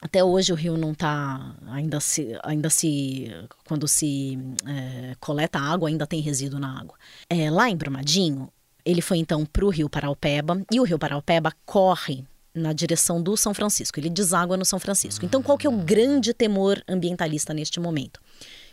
Até 0.00 0.24
hoje 0.24 0.52
o 0.52 0.56
rio 0.56 0.78
não 0.78 0.92
está 0.92 1.54
ainda 1.68 2.00
se, 2.00 2.34
ainda 2.42 2.70
se 2.70 3.30
quando 3.66 3.86
se 3.86 4.38
é, 4.66 5.14
coleta 5.20 5.58
água 5.58 5.90
ainda 5.90 6.06
tem 6.06 6.20
resíduo 6.22 6.58
na 6.58 6.80
água. 6.80 6.96
É, 7.28 7.50
lá 7.50 7.68
em 7.68 7.76
Brumadinho 7.76 8.50
ele 8.82 9.02
foi 9.02 9.18
então 9.18 9.44
para 9.44 9.64
o 9.64 9.68
rio 9.68 9.90
Paraupeba 9.90 10.62
e 10.72 10.80
o 10.80 10.84
rio 10.84 10.98
Paraupeba 10.98 11.52
corre 11.66 12.24
na 12.54 12.72
direção 12.72 13.22
do 13.22 13.36
São 13.36 13.54
Francisco. 13.54 13.98
Ele 13.98 14.10
deságua 14.10 14.56
no 14.56 14.64
São 14.64 14.78
Francisco. 14.78 15.24
Então, 15.24 15.42
qual 15.42 15.56
que 15.56 15.66
é 15.66 15.70
o 15.70 15.76
grande 15.76 16.34
temor 16.34 16.82
ambientalista 16.88 17.54
neste 17.54 17.78
momento? 17.78 18.20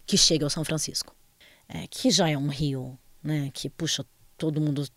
Que 0.06 0.18
chega 0.18 0.46
ao 0.46 0.50
São 0.50 0.64
Francisco. 0.64 1.16
É, 1.70 1.86
que 1.88 2.10
já 2.10 2.30
é 2.30 2.38
um 2.38 2.48
rio, 2.48 2.98
né? 3.24 3.50
Que, 3.54 3.70
puxa, 3.70 4.06
todo 4.38 4.60
mundo... 4.62 4.88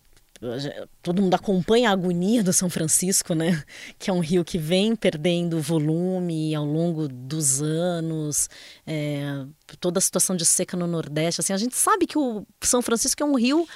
Todo 1.03 1.21
mundo 1.21 1.35
acompanha 1.35 1.91
a 1.91 1.93
agonia 1.93 2.43
do 2.43 2.51
São 2.51 2.71
Francisco, 2.71 3.35
né? 3.35 3.63
Que 3.99 4.09
é 4.09 4.13
um 4.13 4.21
rio 4.21 4.43
que 4.43 4.57
vem 4.57 4.97
perdendo 4.97 5.61
volume 5.61 6.55
ao 6.55 6.65
longo 6.65 7.09
dos 7.09 7.61
anos. 7.61 8.49
É, 8.87 9.45
toda 9.79 9.99
a 9.99 10.01
situação 10.01 10.35
de 10.35 10.47
seca 10.47 10.79
no 10.79 10.87
Nordeste. 10.87 11.43
Assim, 11.43 11.53
a 11.53 11.59
gente 11.59 11.77
sabe 11.77 12.07
que 12.07 12.17
o 12.17 12.47
São 12.63 12.81
Francisco 12.81 13.23
é 13.23 13.27
um 13.27 13.35
rio 13.35 13.69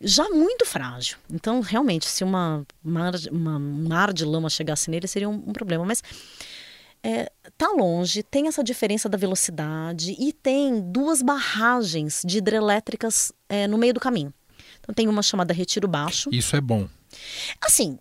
já 0.00 0.28
muito 0.30 0.64
frágil. 0.64 1.18
Então, 1.30 1.60
realmente, 1.60 2.06
se 2.06 2.24
uma 2.24 2.66
mar, 2.82 3.12
uma 3.30 3.58
mar 3.58 4.12
de 4.12 4.24
lama 4.24 4.48
chegasse 4.48 4.90
nele, 4.90 5.06
seria 5.06 5.28
um, 5.28 5.34
um 5.34 5.52
problema. 5.52 5.84
Mas 5.84 6.02
é, 7.02 7.30
tá 7.58 7.68
longe, 7.68 8.22
tem 8.22 8.48
essa 8.48 8.64
diferença 8.64 9.08
da 9.08 9.18
velocidade 9.18 10.16
e 10.18 10.32
tem 10.32 10.80
duas 10.80 11.20
barragens 11.22 12.22
de 12.24 12.38
hidrelétricas 12.38 13.32
é, 13.48 13.66
no 13.66 13.76
meio 13.76 13.92
do 13.92 14.00
caminho. 14.00 14.32
Então, 14.80 14.94
tem 14.94 15.08
uma 15.08 15.22
chamada 15.22 15.52
Retiro 15.52 15.86
Baixo. 15.86 16.30
Isso 16.32 16.56
é 16.56 16.60
bom. 16.60 16.88
Assim, 17.60 17.98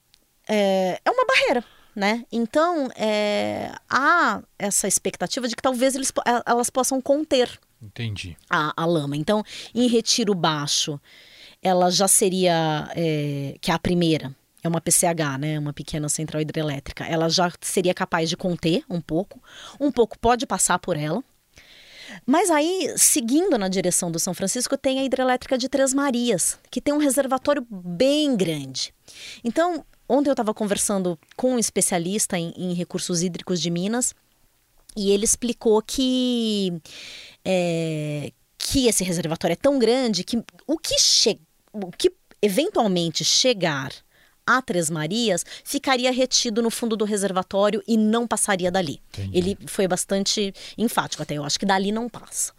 é, 0.47 1.01
é 1.03 1.11
uma 1.11 1.25
barreira. 1.25 1.63
Né? 1.95 2.23
Então, 2.31 2.89
é, 2.95 3.73
há 3.89 4.41
essa 4.57 4.87
expectativa 4.87 5.49
de 5.49 5.55
que 5.55 5.61
talvez 5.61 5.95
eles, 5.95 6.13
elas 6.45 6.69
possam 6.69 7.01
conter 7.01 7.59
Entendi. 7.81 8.37
A, 8.49 8.73
a 8.75 8.85
lama. 8.85 9.15
Então, 9.15 9.43
em 9.73 9.87
retiro 9.87 10.35
baixo, 10.35 10.99
ela 11.61 11.89
já 11.89 12.07
seria, 12.07 12.89
é, 12.95 13.55
que 13.59 13.71
é 13.71 13.73
a 13.73 13.79
primeira, 13.79 14.33
é 14.63 14.67
uma 14.67 14.81
PCH, 14.81 15.37
né, 15.39 15.59
uma 15.59 15.73
pequena 15.73 16.09
central 16.09 16.41
hidrelétrica, 16.41 17.05
ela 17.05 17.29
já 17.29 17.51
seria 17.61 17.93
capaz 17.93 18.29
de 18.29 18.37
conter 18.37 18.83
um 18.89 19.01
pouco, 19.01 19.41
um 19.79 19.91
pouco 19.91 20.17
pode 20.19 20.45
passar 20.45 20.79
por 20.79 20.97
ela. 20.97 21.23
Mas 22.25 22.49
aí, 22.49 22.93
seguindo 22.97 23.57
na 23.57 23.67
direção 23.67 24.11
do 24.11 24.19
São 24.19 24.33
Francisco, 24.33 24.75
tem 24.75 24.99
a 24.99 25.03
hidrelétrica 25.03 25.57
de 25.57 25.69
Três 25.69 25.93
Marias, 25.93 26.57
que 26.71 26.81
tem 26.81 26.93
um 26.93 26.97
reservatório 26.97 27.65
bem 27.69 28.35
grande. 28.35 28.93
Então, 29.43 29.85
ontem 30.07 30.29
eu 30.29 30.33
estava 30.33 30.53
conversando 30.53 31.19
com 31.35 31.53
um 31.53 31.59
especialista 31.59 32.37
em, 32.37 32.51
em, 32.57 32.73
recursos 32.73 33.21
hídricos 33.21 33.61
de 33.61 33.69
Minas 33.69 34.15
e 34.97 35.11
ele 35.11 35.23
explicou 35.23 35.81
que, 35.83 36.73
é, 37.45 38.31
que 38.57 38.87
esse 38.87 39.03
reservatório 39.03 39.53
é 39.53 39.57
tão 39.57 39.77
grande 39.77 40.23
que 40.23 40.43
o 40.65 40.77
que 40.79 40.99
chega 40.99 41.39
o 41.73 41.91
que 41.91 42.11
eventualmente 42.41 43.23
chegar 43.23 43.91
a 44.45 44.61
Três 44.61 44.89
Marias 44.89 45.45
ficaria 45.63 46.11
retido 46.11 46.61
no 46.61 46.71
fundo 46.71 46.97
do 46.97 47.05
reservatório 47.05 47.83
e 47.87 47.95
não 47.95 48.27
passaria 48.27 48.71
dali. 48.71 48.99
Entendi. 49.13 49.37
Ele 49.37 49.57
foi 49.67 49.87
bastante 49.87 50.53
enfático 50.77 51.21
até, 51.21 51.35
eu 51.35 51.43
acho 51.43 51.59
que 51.59 51.65
dali 51.65 51.91
não 51.91 52.09
passa. 52.09 52.51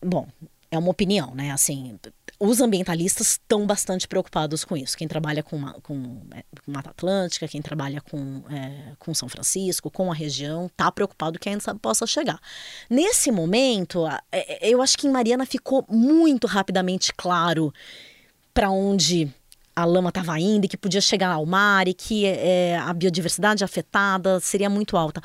Bom, 0.00 0.26
é 0.74 0.78
uma 0.78 0.90
opinião, 0.90 1.34
né? 1.34 1.50
Assim, 1.50 1.98
os 2.38 2.60
ambientalistas 2.60 3.32
estão 3.32 3.66
bastante 3.66 4.08
preocupados 4.08 4.64
com 4.64 4.76
isso. 4.76 4.96
Quem 4.96 5.06
trabalha 5.06 5.42
com, 5.42 5.56
uma, 5.56 5.74
com, 5.80 6.20
é, 6.32 6.44
com 6.64 6.72
Mata 6.72 6.90
Atlântica, 6.90 7.48
quem 7.48 7.62
trabalha 7.62 8.00
com, 8.00 8.42
é, 8.50 8.92
com 8.98 9.14
São 9.14 9.28
Francisco, 9.28 9.90
com 9.90 10.10
a 10.10 10.14
região, 10.14 10.66
está 10.66 10.90
preocupado 10.90 11.38
que 11.38 11.48
ainda 11.48 11.74
possa 11.76 12.06
chegar. 12.06 12.40
Nesse 12.90 13.30
momento, 13.30 14.06
é, 14.32 14.68
eu 14.68 14.82
acho 14.82 14.98
que 14.98 15.06
em 15.06 15.10
Mariana 15.10 15.46
ficou 15.46 15.84
muito 15.88 16.46
rapidamente 16.46 17.12
claro 17.14 17.72
para 18.52 18.70
onde 18.70 19.32
a 19.76 19.84
lama 19.84 20.10
estava 20.10 20.38
indo 20.38 20.64
e 20.64 20.68
que 20.68 20.76
podia 20.76 21.00
chegar 21.00 21.32
ao 21.32 21.44
mar 21.44 21.88
e 21.88 21.94
que 21.94 22.26
é, 22.26 22.78
a 22.78 22.92
biodiversidade 22.92 23.64
afetada 23.64 24.38
seria 24.40 24.70
muito 24.70 24.96
alta. 24.96 25.20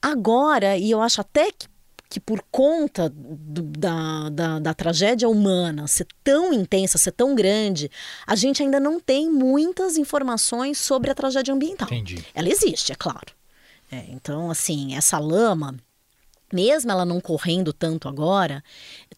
Agora, 0.00 0.76
e 0.76 0.90
eu 0.90 1.00
acho 1.00 1.20
até 1.20 1.52
que 1.52 1.68
que 2.12 2.20
por 2.20 2.44
conta 2.50 3.08
do, 3.08 3.62
da, 3.62 4.28
da, 4.28 4.58
da, 4.58 4.74
tragédia 4.74 5.26
humana 5.26 5.86
ser 5.86 6.06
tão 6.22 6.52
intensa, 6.52 6.98
ser 6.98 7.12
tão 7.12 7.34
grande, 7.34 7.90
a 8.26 8.36
gente 8.36 8.62
ainda 8.62 8.78
não 8.78 9.00
tem 9.00 9.30
muitas 9.30 9.96
informações 9.96 10.76
sobre 10.76 11.10
a 11.10 11.14
tragédia 11.14 11.54
ambiental. 11.54 11.88
Entendi. 11.88 12.22
Ela 12.34 12.50
existe, 12.50 12.92
é 12.92 12.94
claro. 12.94 13.32
É, 13.90 14.04
então, 14.10 14.50
assim, 14.50 14.94
essa 14.94 15.18
lama 15.18 15.74
mesmo 16.52 16.90
ela 16.90 17.04
não 17.04 17.20
correndo 17.20 17.72
tanto 17.72 18.08
agora, 18.08 18.62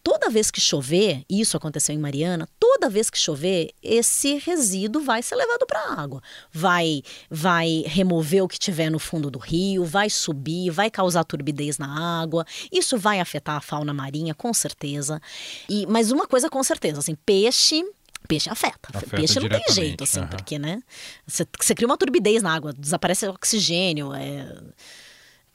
toda 0.03 0.29
vez 0.29 0.49
que 0.49 0.61
chover, 0.61 1.23
isso 1.29 1.57
aconteceu 1.57 1.93
em 1.93 1.97
Mariana, 1.97 2.47
toda 2.59 2.89
vez 2.89 3.09
que 3.09 3.17
chover, 3.17 3.71
esse 3.81 4.37
resíduo 4.37 5.03
vai 5.03 5.21
ser 5.21 5.35
levado 5.35 5.65
para 5.65 5.79
a 5.79 6.01
água. 6.01 6.21
Vai 6.51 7.01
vai 7.29 7.83
remover 7.85 8.43
o 8.43 8.47
que 8.47 8.59
tiver 8.59 8.89
no 8.89 8.99
fundo 8.99 9.29
do 9.29 9.39
rio, 9.39 9.83
vai 9.83 10.09
subir, 10.09 10.69
vai 10.69 10.89
causar 10.89 11.23
turbidez 11.23 11.77
na 11.77 12.21
água. 12.21 12.45
Isso 12.71 12.97
vai 12.97 13.19
afetar 13.19 13.57
a 13.57 13.61
fauna 13.61 13.93
marinha, 13.93 14.33
com 14.33 14.53
certeza. 14.53 15.21
E 15.69 15.85
mas 15.87 16.11
uma 16.11 16.27
coisa 16.27 16.49
com 16.49 16.63
certeza, 16.63 16.99
assim, 16.99 17.15
peixe 17.25 17.83
Peixe 18.27 18.49
afeta. 18.49 18.89
afeta 18.91 19.17
peixe 19.17 19.39
não 19.39 19.47
tem 19.47 19.63
jeito, 19.69 20.03
assim, 20.03 20.19
uhum. 20.19 20.27
porque, 20.27 20.57
né? 20.57 20.81
Você, 21.27 21.45
você 21.59 21.75
cria 21.75 21.87
uma 21.87 21.97
turbidez 21.97 22.41
na 22.41 22.53
água, 22.53 22.73
desaparece 22.73 23.27
o 23.27 23.29
oxigênio, 23.31 24.13
é 24.13 24.47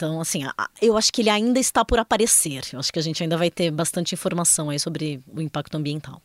Então, 0.01 0.19
assim, 0.19 0.45
eu 0.81 0.97
acho 0.97 1.13
que 1.13 1.21
ele 1.21 1.29
ainda 1.29 1.61
está 1.61 1.85
por 1.85 1.99
aparecer. 1.99 2.63
Eu 2.73 2.79
acho 2.81 2.91
que 2.91 2.99
a 2.99 3.03
gente 3.03 3.23
ainda 3.23 3.37
vai 3.37 3.51
ter 3.51 3.71
bastante 3.71 4.15
informação 4.15 4.71
aí 4.71 4.81
sobre 4.81 5.21
o 5.31 5.43
impacto 5.43 5.77
ambiental. 5.77 6.23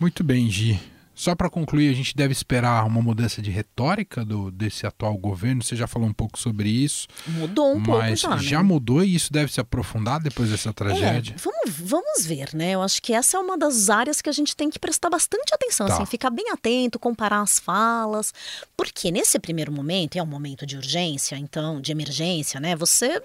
Muito 0.00 0.24
bem, 0.24 0.50
Gi. 0.50 0.80
Só 1.16 1.34
para 1.34 1.48
concluir, 1.48 1.90
a 1.90 1.94
gente 1.94 2.14
deve 2.14 2.32
esperar 2.32 2.84
uma 2.84 3.00
mudança 3.00 3.40
de 3.40 3.50
retórica 3.50 4.22
do, 4.22 4.50
desse 4.50 4.86
atual 4.86 5.16
governo. 5.16 5.62
Você 5.62 5.74
já 5.74 5.86
falou 5.86 6.06
um 6.06 6.12
pouco 6.12 6.38
sobre 6.38 6.68
isso. 6.68 7.08
Mudou 7.26 7.74
um 7.74 7.82
pouco 7.82 8.14
já. 8.14 8.36
Já 8.36 8.58
né? 8.58 8.64
mudou 8.64 9.02
e 9.02 9.14
isso 9.14 9.32
deve 9.32 9.50
se 9.50 9.58
aprofundar 9.58 10.20
depois 10.20 10.50
dessa 10.50 10.74
tragédia? 10.74 11.34
É, 11.34 11.38
vamos, 11.38 11.90
vamos 11.90 12.26
ver, 12.26 12.50
né? 12.54 12.72
Eu 12.72 12.82
acho 12.82 13.00
que 13.00 13.14
essa 13.14 13.38
é 13.38 13.40
uma 13.40 13.56
das 13.56 13.88
áreas 13.88 14.20
que 14.20 14.28
a 14.28 14.32
gente 14.32 14.54
tem 14.54 14.68
que 14.68 14.78
prestar 14.78 15.08
bastante 15.08 15.54
atenção, 15.54 15.86
tá. 15.86 15.94
assim, 15.94 16.04
ficar 16.04 16.28
bem 16.28 16.50
atento, 16.50 16.98
comparar 16.98 17.40
as 17.40 17.58
falas. 17.58 18.34
Porque 18.76 19.10
nesse 19.10 19.38
primeiro 19.38 19.72
momento, 19.72 20.16
é 20.16 20.22
um 20.22 20.26
momento 20.26 20.66
de 20.66 20.76
urgência, 20.76 21.36
então, 21.36 21.80
de 21.80 21.92
emergência, 21.92 22.60
né? 22.60 22.76
Você. 22.76 23.22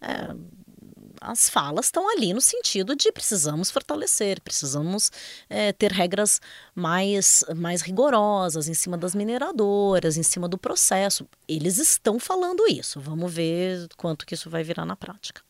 É, 0.00 0.32
as 1.22 1.48
falas 1.48 1.86
estão 1.86 2.10
ali 2.10 2.32
no 2.32 2.40
sentido 2.40 2.96
de 2.96 3.12
precisamos 3.12 3.70
fortalecer, 3.70 4.40
precisamos 4.40 5.10
é, 5.48 5.72
ter 5.72 5.92
regras 5.92 6.40
mais, 6.74 7.44
mais 7.56 7.82
rigorosas 7.82 8.68
em 8.68 8.74
cima 8.74 8.98
das 8.98 9.14
mineradoras, 9.14 10.16
em 10.16 10.22
cima 10.22 10.48
do 10.48 10.58
processo. 10.58 11.26
Eles 11.48 11.78
estão 11.78 12.18
falando 12.18 12.66
isso. 12.68 13.00
Vamos 13.00 13.32
ver 13.32 13.88
quanto 13.96 14.26
que 14.26 14.34
isso 14.34 14.50
vai 14.50 14.62
virar 14.62 14.84
na 14.84 14.96
prática. 14.96 15.42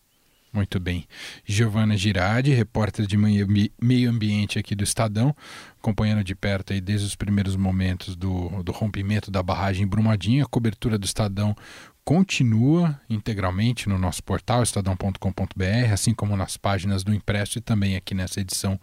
Muito 0.53 0.79
bem. 0.79 1.07
Giovana 1.47 1.97
Girardi, 1.97 2.53
repórter 2.53 3.07
de 3.07 3.17
meio 3.17 4.11
ambiente 4.11 4.59
aqui 4.59 4.75
do 4.75 4.85
Estadão, 4.85 5.35
acompanhando 5.79 6.23
de 6.23 6.35
perto 6.35 6.75
aí 6.75 6.81
desde 6.81 7.07
os 7.07 7.17
primeiros 7.17 7.57
momentos 7.57 8.15
do, 8.15 8.63
do 8.63 8.71
rompimento 8.71 9.31
da 9.31 9.43
barragem 9.43 9.87
Brumadinho. 9.87 10.45
A 10.45 10.49
cobertura 10.49 10.99
do 10.99 11.07
Estadão 11.07 11.57
continua 12.05 13.01
integralmente 13.09 13.89
no 13.89 13.99
nosso 13.99 14.23
portal 14.23 14.63
estadão.com.br, 14.63 15.93
assim 15.93 16.13
como 16.15 16.37
nas 16.37 16.57
páginas 16.57 17.05
do 17.05 17.15
impresso 17.15 17.59
e 17.59 17.61
também 17.61 17.97
aqui 17.97 18.15
nessa 18.15 18.41
edição 18.41 18.79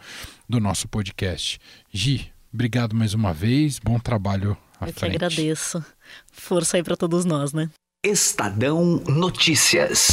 do 0.48 0.60
nosso 0.60 0.88
podcast. 0.88 1.60
Gi, 1.92 2.32
obrigado 2.54 2.96
mais 2.96 3.14
uma 3.14 3.34
vez, 3.34 3.80
bom 3.80 4.00
trabalho 4.00 4.58
à 4.80 4.88
Eu 4.88 4.94
frente. 4.94 5.18
que 5.18 5.26
agradeço. 5.26 5.84
Força 6.32 6.78
aí 6.78 6.84
para 6.84 6.96
todos 6.96 7.26
nós, 7.26 7.54
né? 7.54 7.70
Estadão 8.06 9.04
Notícias. 9.08 10.08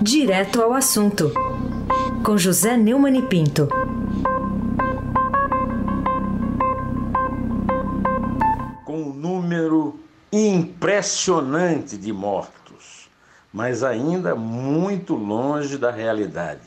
Direto 0.00 0.60
ao 0.60 0.72
assunto, 0.74 1.32
com 2.24 2.36
José 2.36 2.76
Neumann 2.76 3.18
e 3.18 3.22
Pinto. 3.22 3.68
Impressionante 10.34 11.96
de 11.96 12.12
mortos, 12.12 13.08
mas 13.52 13.84
ainda 13.84 14.34
muito 14.34 15.14
longe 15.14 15.78
da 15.78 15.92
realidade. 15.92 16.62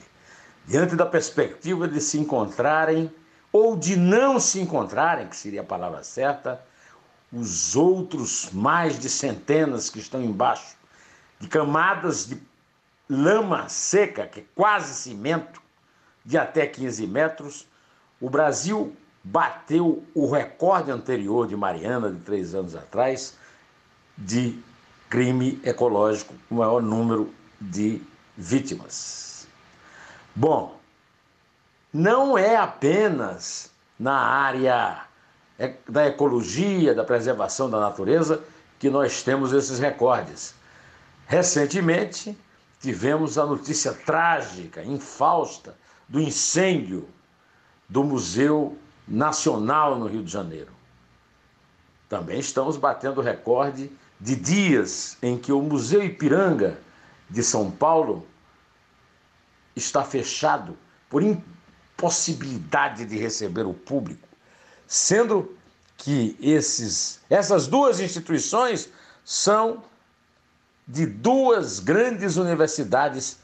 Diante 0.66 0.96
da 0.96 1.06
perspectiva 1.06 1.86
de 1.86 2.00
se 2.00 2.18
encontrarem 2.18 3.12
ou 3.52 3.76
de 3.76 3.98
não 3.98 4.40
se 4.40 4.62
encontrarem, 4.62 5.28
que 5.28 5.36
seria 5.36 5.62
a 5.62 5.66
palavra 5.66 6.02
certa, 6.02 6.62
os 7.32 7.76
outros 7.76 8.50
mais 8.54 8.98
de 8.98 9.10
centenas 9.10 9.90
que 9.90 10.00
estão 10.00 10.22
embaixo 10.24 10.78
de 11.38 11.48
camadas 11.50 12.26
de 12.26 12.42
lama 13.10 13.68
seca, 13.68 14.28
que 14.28 14.40
é 14.40 14.44
quase 14.56 14.94
cimento, 14.94 15.62
de 16.24 16.38
até 16.38 16.66
15 16.66 17.06
metros, 17.06 17.68
o 18.20 18.30
Brasil 18.30 18.96
bateu 19.24 20.04
o 20.14 20.32
recorde 20.32 20.90
anterior 20.90 21.48
de 21.48 21.56
Mariana, 21.56 22.10
de 22.10 22.20
três 22.22 22.56
anos 22.56 22.76
atrás, 22.76 23.38
de 24.18 24.60
crime 25.10 25.60
ecológico, 25.64 26.34
o 26.50 26.56
maior 26.56 26.82
número 26.82 27.34
de 27.60 28.02
vítimas. 28.36 29.48
Bom, 30.36 30.80
não 31.94 32.38
é 32.38 32.56
apenas 32.56 33.72
na 34.00 34.18
área 34.18 35.04
da 35.88 36.08
ecologia, 36.08 36.94
da 36.94 37.04
preservação 37.04 37.70
da 37.70 37.80
natureza, 37.80 38.44
que 38.78 38.90
nós 38.90 39.24
temos 39.24 39.54
esses 39.54 39.80
recordes. 39.80 40.54
Recentemente, 41.26 42.38
tivemos 42.80 43.38
a 43.38 43.46
notícia 43.46 43.94
trágica, 43.94 44.84
infausta, 44.84 45.76
do 46.08 46.20
incêndio 46.22 47.10
do 47.90 48.04
Museu 48.04 48.78
Nacional 49.08 49.98
no 49.98 50.08
Rio 50.08 50.24
de 50.24 50.32
Janeiro. 50.32 50.72
Também 52.08 52.40
estamos 52.40 52.78
batendo 52.78 53.22
recorde 53.22 53.92
de 54.20 54.36
dias 54.36 55.18
em 55.22 55.38
que 55.38 55.52
o 55.52 55.62
Museu 55.62 56.04
Ipiranga 56.04 56.80
de 57.30 57.44
São 57.44 57.70
Paulo 57.70 58.26
está 59.76 60.04
fechado 60.04 60.78
por 61.10 61.22
impossibilidade 61.22 63.06
de 63.06 63.18
receber 63.18 63.66
o 63.66 63.74
público, 63.74 64.28
sendo 64.88 65.56
que 65.96 66.38
esses, 66.42 67.20
essas 67.30 67.68
duas 67.68 68.00
instituições 68.00 68.90
são 69.24 69.84
de 70.88 71.06
duas 71.06 71.80
grandes 71.80 72.38
universidades 72.38 73.40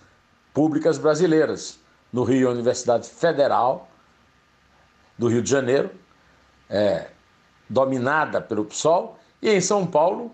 públicas 0.53 0.97
brasileiras. 0.97 1.79
No 2.11 2.23
Rio, 2.23 2.47
a 2.47 2.51
Universidade 2.51 3.09
Federal 3.09 3.89
do 5.17 5.27
Rio 5.27 5.41
de 5.41 5.49
Janeiro, 5.49 5.91
é, 6.69 7.07
dominada 7.67 8.39
pelo 8.39 8.65
PSOL, 8.65 9.19
e 9.41 9.49
em 9.49 9.59
São 9.59 9.85
Paulo, 9.85 10.31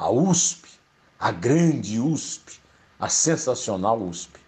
a 0.00 0.10
USP, 0.10 0.66
a 1.18 1.30
grande 1.30 2.00
USP, 2.00 2.58
a 2.98 3.06
sensacional 3.06 4.00
USP. 4.00 4.40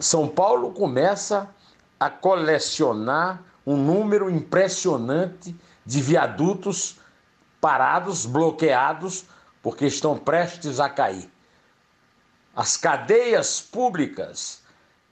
São 0.00 0.26
Paulo 0.26 0.72
começa 0.72 1.50
a 2.00 2.08
colecionar 2.08 3.42
um 3.66 3.76
número 3.76 4.30
impressionante 4.30 5.54
de 5.84 6.00
viadutos 6.00 6.96
parados, 7.60 8.24
bloqueados, 8.24 9.26
porque 9.62 9.84
estão 9.84 10.18
prestes 10.18 10.80
a 10.80 10.88
cair. 10.88 11.30
As 12.54 12.78
cadeias 12.78 13.60
públicas 13.60 14.62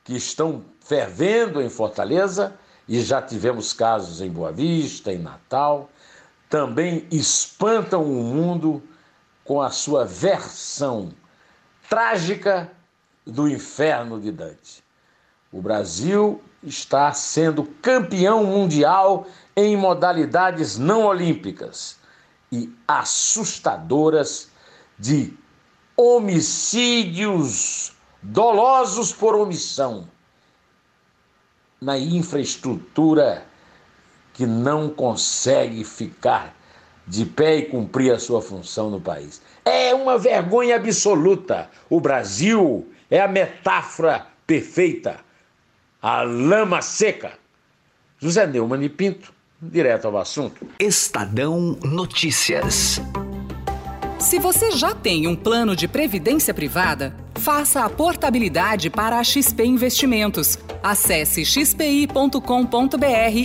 que 0.03 0.17
estão 0.17 0.65
fervendo 0.81 1.61
em 1.61 1.69
Fortaleza, 1.69 2.59
e 2.89 3.03
já 3.03 3.21
tivemos 3.21 3.75
casos 3.75 4.23
em 4.23 4.31
Boa 4.31 4.53
Vista, 4.53 5.13
em 5.13 5.19
Natal, 5.19 5.91
também 6.49 7.07
espantam 7.11 8.03
o 8.03 8.23
mundo 8.23 8.83
com 9.45 9.61
a 9.61 9.71
sua 9.71 10.05
versão 10.05 11.13
trágica 11.89 12.71
do 13.27 13.49
inferno 13.49 14.21
de 14.21 14.33
Dante. 14.33 14.83
O 15.53 15.61
Brasil 15.61 16.43
está 16.63 17.13
sendo 17.13 17.65
campeão 17.83 18.45
mundial 18.45 19.27
em 19.55 19.77
modalidades 19.77 20.79
não 20.79 21.05
olímpicas 21.05 21.99
e 22.51 22.75
assustadoras 22.89 24.51
de 24.99 25.37
homicídios 25.97 27.93
dolosos 28.23 29.13
por 29.13 29.35
omissão 29.35 30.09
na 31.81 31.99
infraestrutura 31.99 33.47
que 34.33 34.47
não 34.47 34.89
consegue 34.89 35.85
ficar 35.85 36.55
de 37.07 37.25
pé 37.25 37.59
e 37.59 37.63
cumprir 37.67 38.13
a 38.13 38.19
sua 38.19 38.41
função 38.41 38.91
no 38.91 39.01
país. 39.01 39.41
É 39.65 39.95
uma 39.95 40.19
vergonha 40.19 40.77
absoluta. 40.77 41.71
O 41.89 42.01
Brasil 42.01 42.89
é 43.11 43.21
a 43.21 43.29
metáfora 43.29 44.27
perfeita. 44.47 45.17
A 46.01 46.23
lama 46.23 46.83
seca. 46.83 47.33
José 48.19 48.47
Neumann 48.47 48.83
e 48.83 48.89
Pinto, 48.89 49.33
direto 49.61 50.07
ao 50.07 50.17
assunto. 50.19 50.67
Estadão 50.79 51.79
Notícias. 51.83 53.01
Se 54.19 54.39
você 54.39 54.71
já 54.71 54.95
tem 54.95 55.27
um 55.27 55.37
plano 55.37 55.77
de 55.77 55.87
previdência 55.87 56.55
privada, 56.55 57.15
faça 57.35 57.85
a 57.85 57.91
portabilidade 57.91 58.89
para 58.89 59.19
a 59.19 59.25
XP 59.25 59.65
Investimentos. 59.65 60.59
Acesse 60.83 61.45
xpi.com.br 61.45 62.39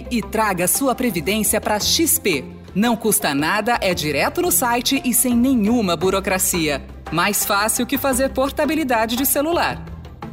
e 0.09 0.21
traga 0.21 0.67
sua 0.67 0.95
previdência 0.95 1.59
para 1.59 1.79
XP. 1.79 2.58
Não 2.75 2.95
custa 2.95 3.33
nada, 3.33 3.79
é 3.81 3.93
direto 3.93 4.41
no 4.41 4.51
site 4.51 5.01
e 5.03 5.13
sem 5.13 5.35
nenhuma 5.35 5.95
burocracia. 5.95 6.81
Mais 7.11 7.43
fácil 7.43 7.85
que 7.85 7.97
fazer 7.97 8.29
portabilidade 8.29 9.15
de 9.15 9.25
celular. 9.25 9.83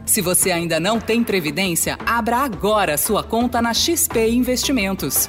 Se 0.04 0.20
você 0.20 0.52
ainda 0.52 0.78
não 0.78 1.00
tem 1.00 1.24
previdência, 1.24 1.98
abra 2.06 2.38
agora 2.38 2.98
sua 2.98 3.24
conta 3.24 3.60
na 3.62 3.72
XP 3.72 4.28
Investimentos. 4.28 5.28